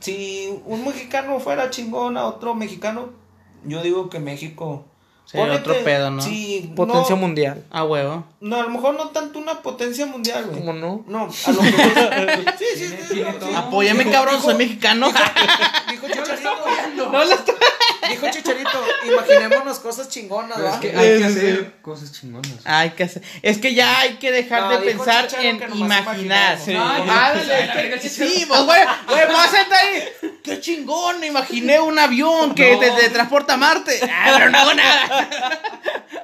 si 0.00 0.60
un 0.64 0.84
mexicano 0.84 1.38
fuera 1.40 1.70
chingón 1.70 2.16
a 2.16 2.26
otro 2.26 2.54
mexicano, 2.54 3.10
yo 3.64 3.82
digo 3.82 4.08
que 4.08 4.20
México... 4.20 4.87
Sería 5.24 5.54
otro 5.54 5.74
pedo, 5.82 6.10
¿no? 6.10 6.22
Sí, 6.22 6.70
potencia 6.76 7.14
no, 7.16 7.20
mundial. 7.22 7.64
A 7.70 7.84
huevo. 7.84 8.24
No, 8.40 8.56
a 8.60 8.62
lo 8.64 8.68
mejor 8.68 8.94
no 8.94 9.08
tanto 9.08 9.38
una 9.38 9.62
potencia 9.62 10.04
mundial, 10.06 10.44
güey. 10.46 10.60
¿Cómo 10.60 10.72
no? 10.74 11.04
No, 11.08 11.20
a 11.46 11.50
lo 11.50 11.58
voy- 11.60 11.72
Sí, 12.58 12.64
sí, 12.76 12.87
sí. 12.88 12.96
sí. 13.08 13.24
todo. 13.40 13.56
Apóyame, 13.56 14.10
cabrón, 14.10 14.40
soy 14.42 14.54
mexicano. 14.54 15.08
Dijo 15.90 16.06
Chicharito. 16.08 17.10
No 17.10 17.24
lo 17.24 17.32
está. 17.32 17.53
Dijo 18.10 18.26
Chicharito, 18.30 18.84
imaginémonos 19.06 19.78
cosas 19.80 20.08
chingonas, 20.08 20.58
es 20.58 20.76
que 20.80 20.96
hay 20.96 21.18
que 21.18 21.24
hacer 21.24 21.72
cosas 21.82 22.12
chingonas. 22.12 22.50
Hay 22.64 22.90
que 22.90 23.04
hacer. 23.04 23.22
Es 23.42 23.58
que 23.58 23.74
ya 23.74 23.98
hay 24.00 24.14
que 24.14 24.30
dejar 24.32 24.62
No, 24.62 24.70
de 24.70 24.78
pensar 24.78 25.26
Chicharo 25.26 25.48
en 25.48 25.76
imaginar. 25.76 26.58
Sí. 26.58 26.72
No, 26.74 26.84
Ah, 26.84 27.32
Chicharo. 28.00 28.48
pues 28.48 28.62
güey, 28.64 28.80
voy 29.06 29.36
a 29.36 29.48
sentar 29.48 29.78
ahí. 29.82 30.04
Qué 30.42 30.60
chingón, 30.60 31.20
me 31.20 31.26
imaginé 31.28 31.80
un 31.80 31.98
avión 31.98 32.54
que 32.54 32.72
No. 32.72 32.78
te, 32.80 32.90
te 32.90 33.08
transporta 33.10 33.54
a 33.54 33.56
Marte. 33.56 33.98
Ah, 34.02 34.32
pero 34.36 34.50
no 34.50 34.58
hago 34.58 34.74
nada. 34.74 35.28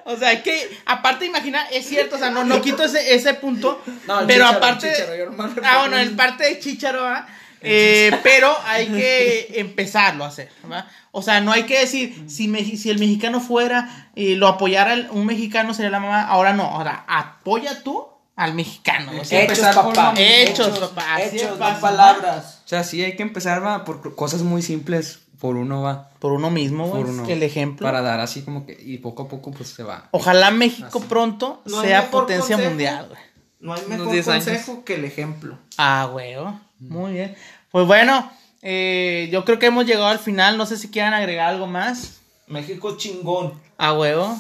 O 0.04 0.16
sea, 0.16 0.28
hay 0.30 0.42
que, 0.42 0.78
aparte 0.86 1.20
de 1.20 1.26
imaginar, 1.26 1.66
es 1.70 1.86
cierto, 1.86 2.16
o 2.16 2.18
sea, 2.18 2.30
no, 2.30 2.44
no 2.44 2.60
quito 2.60 2.82
ese, 2.84 3.14
ese 3.14 3.34
punto. 3.34 3.80
No, 4.06 4.20
el 4.20 4.26
pero 4.26 4.44
Chícharo, 4.46 4.58
aparte. 4.58 5.22
el 5.22 5.30
me 5.30 5.44
ah, 5.64 5.78
bueno, 5.80 5.96
es 5.98 6.08
un- 6.10 6.16
parte 6.16 6.44
de 6.44 6.58
Chicharo, 6.58 7.02
¿va? 7.02 7.26
Eh, 7.28 7.32
pero 7.60 8.54
hay 8.64 8.86
que 8.88 9.52
empezarlo 9.60 10.24
a 10.24 10.28
hacer, 10.28 10.50
¿va? 10.70 10.86
O 11.12 11.22
sea, 11.22 11.40
no 11.40 11.50
hay 11.52 11.64
que 11.64 11.78
decir, 11.80 12.24
si, 12.28 12.44
el 12.90 12.98
mexicano 12.98 13.40
fuera, 13.40 14.10
y 14.14 14.36
lo 14.36 14.46
apoyara 14.48 14.94
el- 14.94 15.08
un 15.10 15.26
mexicano 15.26 15.74
sería 15.74 15.90
la 15.90 16.00
mamá, 16.00 16.22
ahora 16.22 16.52
no, 16.52 16.64
ahora 16.64 17.04
apoya 17.08 17.82
tú 17.82 18.06
al 18.36 18.54
mexicano. 18.54 19.12
o 19.20 19.24
sea, 19.24 19.42
Hechos, 19.42 19.58
Hechos, 19.58 19.66
empezar 19.66 19.84
por 19.84 19.94
papá. 19.94 20.14
Hechos, 20.20 20.78
papá, 20.78 21.14
así 21.16 21.36
Hechos, 21.36 21.50
no 21.50 21.56
fácil. 21.56 21.80
palabras. 21.80 22.60
O 22.64 22.68
sea, 22.68 22.84
sí 22.84 23.02
hay 23.02 23.16
que 23.16 23.22
empezar 23.22 23.62
va 23.64 23.84
por 23.84 24.14
cosas 24.14 24.42
muy 24.42 24.62
simples, 24.62 25.20
por 25.40 25.56
uno 25.56 25.82
va, 25.82 26.10
Por 26.20 26.32
uno 26.32 26.50
mismo, 26.50 26.86
güey, 26.86 27.02
por 27.02 27.10
uno. 27.12 27.26
el 27.28 27.42
ejemplo. 27.42 27.84
Para 27.86 28.02
dar 28.02 28.20
así 28.20 28.42
como 28.42 28.64
que 28.64 28.78
y 28.80 28.98
poco 28.98 29.24
a 29.24 29.28
poco 29.28 29.50
pues 29.50 29.70
se 29.70 29.82
va. 29.82 30.08
Ojalá 30.12 30.50
México 30.50 31.00
pronto 31.00 31.60
No 31.66 31.80
sea 31.82 32.10
potencia 32.10 32.54
consejo. 32.56 32.68
mundial, 32.70 33.06
güey. 33.08 33.20
No 33.58 33.74
hay 33.74 33.82
mejor 33.88 34.12
10 34.12 34.28
años. 34.28 34.44
consejo 34.44 34.84
que 34.84 34.94
el 34.94 35.04
ejemplo. 35.04 35.58
Ah, 35.76 36.08
huevo. 36.14 36.58
Muy 36.80 37.12
bien. 37.12 37.36
Pues 37.70 37.86
bueno, 37.86 38.30
eh, 38.62 39.28
yo 39.30 39.44
creo 39.44 39.58
que 39.58 39.66
hemos 39.66 39.86
llegado 39.86 40.06
al 40.06 40.18
final. 40.18 40.56
No 40.56 40.66
sé 40.66 40.76
si 40.76 40.90
quieran 40.90 41.14
agregar 41.14 41.48
algo 41.48 41.66
más. 41.66 42.20
México 42.46 42.96
chingón. 42.96 43.60
Ah, 43.78 43.92
huevo. 43.92 44.36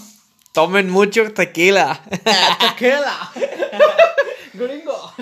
Tomen 0.52 0.90
mucho 0.90 1.32
tequila. 1.32 2.00
Tequila. 2.60 3.30
Gringo. 4.54 5.14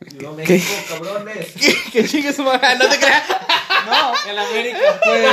Viva 0.00 0.32
México, 0.32 0.72
cabrones. 0.88 1.52
que 1.92 2.06
chingue 2.06 2.32
su 2.32 2.42
madre. 2.42 2.76
No 2.78 2.88
te 2.88 2.98
creas. 2.98 3.22
No, 3.86 4.30
en 4.30 4.38
América, 4.38 5.00
pues. 5.04 5.26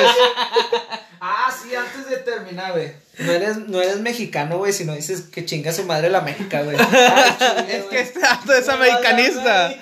Ah, 1.22 1.52
sí, 1.62 1.76
antes 1.76 2.10
de 2.10 2.18
terminar, 2.18 2.72
güey. 2.72 2.92
No 3.20 3.32
eres, 3.34 3.58
no 3.58 3.82
eres 3.82 3.98
mexicano, 4.00 4.58
güey, 4.58 4.72
si 4.72 4.86
no 4.86 4.94
dices 4.94 5.24
que 5.24 5.46
chinga 5.46 5.74
su 5.74 5.84
madre 5.84 6.10
la 6.10 6.22
México, 6.22 6.58
güey. 6.64 6.78
Chingue, 6.78 7.68
Es 7.78 7.84
que 7.86 8.00
este 8.00 8.20
dato 8.20 8.54
es 8.54 8.70
americanista. 8.70 9.74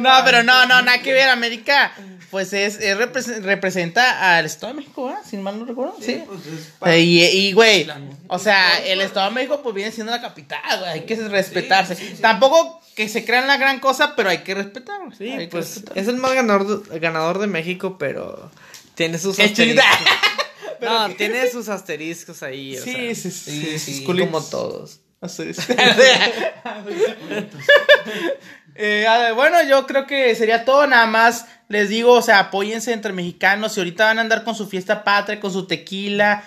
No, 0.00 0.10
pero 0.24 0.42
no, 0.42 0.66
no, 0.66 0.82
nada 0.82 1.00
que 1.00 1.12
ver. 1.12 1.28
América, 1.28 1.92
pues 2.32 2.52
es, 2.52 2.80
es 2.80 2.96
repres- 2.98 3.40
representa 3.42 4.36
al 4.36 4.44
Estado 4.46 4.72
de 4.74 4.80
México, 4.80 5.06
¿verdad? 5.06 5.20
Si 5.28 5.36
mal 5.36 5.58
no 5.58 5.64
recuerdo. 5.64 5.96
Sí. 6.00 6.22
Pues 6.26 6.40
es 6.46 6.72
Eh, 6.84 6.98
Y, 7.00 7.22
y, 7.24 7.52
güey, 7.52 7.88
o 8.26 8.38
sea, 8.40 8.78
el 8.84 9.00
Estado 9.00 9.28
de 9.28 9.34
México 9.36 9.60
pues 9.62 9.74
viene 9.76 9.92
siendo 9.92 10.10
la 10.12 10.20
capital, 10.20 10.80
güey, 10.80 10.90
hay 10.90 11.00
que 11.02 11.14
respetarse. 11.14 11.94
Tampoco 12.20 12.81
que 12.94 13.08
se 13.08 13.24
crean 13.24 13.46
la 13.46 13.56
gran 13.56 13.80
cosa, 13.80 14.14
pero 14.16 14.28
hay 14.30 14.38
que 14.38 14.54
respetarlo. 14.54 15.12
Sí, 15.16 15.30
hay 15.30 15.46
pues 15.48 15.76
respetar. 15.76 15.98
es 15.98 16.08
el 16.08 16.16
más 16.16 16.34
ganador 16.34 16.88
de, 16.88 16.98
ganador 16.98 17.38
de 17.38 17.46
México, 17.46 17.96
pero 17.98 18.50
tiene 18.94 19.18
sus 19.18 19.38
asteriscos. 19.38 19.84
No, 20.80 21.08
tiene 21.10 21.48
sus 21.48 21.68
asteriscos 21.68 22.42
ahí. 22.42 22.76
o 22.76 22.82
Sí, 22.82 22.92
sea, 22.92 23.14
sí, 23.14 23.30
sí, 23.30 23.78
sí, 23.78 24.04
como 24.04 24.42
todos. 24.42 24.98
Eh, 28.74 29.06
a 29.06 29.18
ver, 29.18 29.34
bueno, 29.34 29.62
yo 29.68 29.86
creo 29.86 30.06
que 30.06 30.34
sería 30.34 30.64
todo. 30.64 30.86
Nada 30.86 31.06
más 31.06 31.46
les 31.68 31.90
digo, 31.90 32.12
o 32.14 32.22
sea, 32.22 32.38
apóyense 32.38 32.92
entre 32.92 33.12
mexicanos. 33.12 33.74
Si 33.74 33.80
ahorita 33.80 34.06
van 34.06 34.18
a 34.18 34.22
andar 34.22 34.44
con 34.44 34.54
su 34.54 34.66
fiesta 34.66 35.04
patria, 35.04 35.40
con 35.40 35.52
su 35.52 35.66
tequila, 35.66 36.42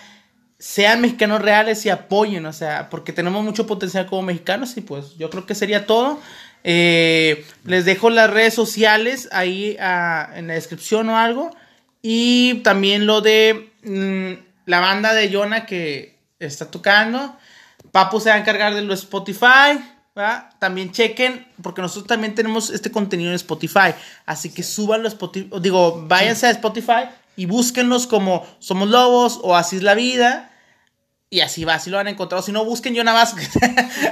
sean 0.57 1.01
mexicanos 1.01 1.41
reales 1.41 1.85
y 1.85 1.89
apoyen, 1.89 2.45
o 2.45 2.53
sea, 2.53 2.89
porque 2.89 3.13
tenemos 3.13 3.43
mucho 3.43 3.67
potencial 3.67 4.05
como 4.05 4.23
mexicanos. 4.23 4.77
Y 4.77 4.81
pues 4.81 5.17
yo 5.17 5.29
creo 5.29 5.45
que 5.45 5.55
sería 5.55 5.85
todo. 5.85 6.19
Eh, 6.63 7.45
les 7.63 7.85
dejo 7.85 8.09
las 8.09 8.29
redes 8.29 8.53
sociales 8.53 9.29
ahí 9.31 9.77
ah, 9.79 10.29
en 10.35 10.47
la 10.47 10.53
descripción 10.53 11.09
o 11.09 11.17
algo. 11.17 11.55
Y 12.01 12.55
también 12.63 13.05
lo 13.05 13.21
de 13.21 13.71
mm, 13.83 14.43
la 14.65 14.79
banda 14.79 15.13
de 15.13 15.31
Jonah 15.31 15.65
que 15.65 16.17
está 16.39 16.71
tocando. 16.71 17.35
Papu 17.91 18.19
se 18.19 18.29
va 18.29 18.35
a 18.35 18.39
encargar 18.39 18.73
de 18.75 18.81
lo 18.81 18.93
Spotify. 18.93 19.79
¿verdad? 20.15 20.49
También 20.59 20.93
chequen, 20.93 21.45
porque 21.61 21.81
nosotros 21.81 22.07
también 22.07 22.35
tenemos 22.35 22.69
este 22.69 22.89
contenido 22.89 23.31
en 23.31 23.35
Spotify. 23.35 23.93
Así 24.25 24.49
que 24.49 24.63
súbanlo 24.63 25.07
a 25.07 25.11
Spotify. 25.11 25.49
Digo, 25.59 26.05
váyanse 26.07 26.47
a 26.47 26.51
Spotify 26.51 27.09
y 27.35 27.45
búsquenlos 27.45 28.07
como 28.07 28.45
Somos 28.59 28.89
Lobos 28.89 29.39
o 29.43 29.55
Así 29.55 29.77
es 29.77 29.83
la 29.83 29.93
vida. 29.95 30.51
Y 31.29 31.41
así 31.41 31.65
va, 31.65 31.73
así 31.75 31.89
lo 31.89 31.97
van 31.97 32.07
a 32.07 32.11
encontrar. 32.11 32.39
O 32.39 32.41
si 32.43 32.51
no, 32.51 32.63
busquen 32.65 32.95
Jonah 32.95 33.13
Vázquez. 33.13 33.49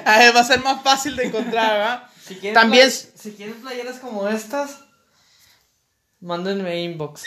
A 0.05 0.19
ver, 0.19 0.35
va 0.35 0.39
a 0.41 0.43
ser 0.43 0.59
más 0.61 0.83
fácil 0.83 1.15
de 1.15 1.25
encontrar, 1.25 1.77
¿verdad? 1.77 2.03
Si 2.23 2.35
quieren 2.35 2.53
También- 2.53 2.89
si 2.89 3.31
quieren 3.33 3.55
playeras 3.55 3.99
como 3.99 4.29
estas, 4.29 4.79
mándenme 6.21 6.81
inbox. 6.83 7.23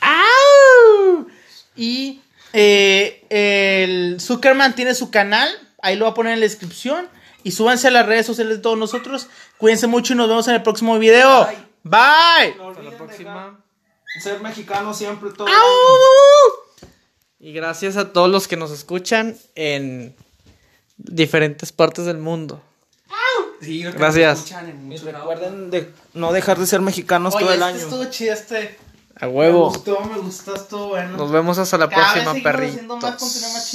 ¡Au! 0.00 1.26
Y 1.74 2.20
eh, 2.52 3.24
el 3.30 4.20
Zuckerman 4.20 4.74
tiene 4.74 4.94
su 4.94 5.10
canal. 5.10 5.48
Ahí 5.80 5.96
lo 5.96 6.04
voy 6.04 6.12
a 6.12 6.14
poner 6.14 6.34
en 6.34 6.40
la 6.40 6.44
descripción. 6.46 7.08
Y 7.44 7.52
súbanse 7.52 7.88
a 7.88 7.90
las 7.92 8.04
redes 8.06 8.26
sociales 8.26 8.58
de 8.58 8.62
todos 8.62 8.76
nosotros. 8.76 9.28
Cuídense 9.56 9.86
mucho 9.86 10.12
y 10.12 10.16
nos 10.16 10.28
vemos 10.28 10.46
en 10.48 10.54
el 10.56 10.62
próximo 10.62 10.98
video. 10.98 11.46
Bye. 11.46 11.56
Bye. 11.84 12.54
No 12.58 12.70
Hasta 12.70 12.82
la 12.82 12.90
próxima. 12.90 13.64
Ser 14.20 14.40
mexicano 14.40 14.94
siempre 14.94 15.30
todo. 15.30 15.46
¡Au! 15.48 16.88
Y 17.38 17.52
gracias 17.52 17.96
a 17.96 18.12
todos 18.12 18.30
los 18.30 18.48
que 18.48 18.56
nos 18.56 18.70
escuchan 18.70 19.36
en 19.54 20.16
diferentes 20.96 21.72
partes 21.72 22.06
del 22.06 22.18
mundo. 22.18 22.60
Sí, 23.60 23.82
Gracias. 23.82 24.52
me 24.82 24.94
Y 24.94 24.98
recuerden 24.98 25.70
de 25.70 25.90
no 26.12 26.32
dejar 26.32 26.58
de 26.58 26.66
ser 26.66 26.82
mexicanos 26.82 27.34
Oye, 27.34 27.44
todo 27.44 27.54
el 27.54 27.60
este 27.62 27.72
año. 27.72 27.78
estuvo 27.78 28.04
chido 28.10 28.34
este. 28.34 28.78
A 29.18 29.26
Me 29.26 29.32
huevo. 29.32 29.68
gustó, 29.70 29.98
me 30.04 30.18
gustó, 30.18 30.54
estuvo 30.54 30.88
bueno. 30.88 31.16
Nos 31.16 31.30
vemos 31.32 31.56
hasta 31.56 31.78
la 31.78 31.88
Cada 31.88 32.12
próxima, 32.12 32.32
seguimos 33.30 33.70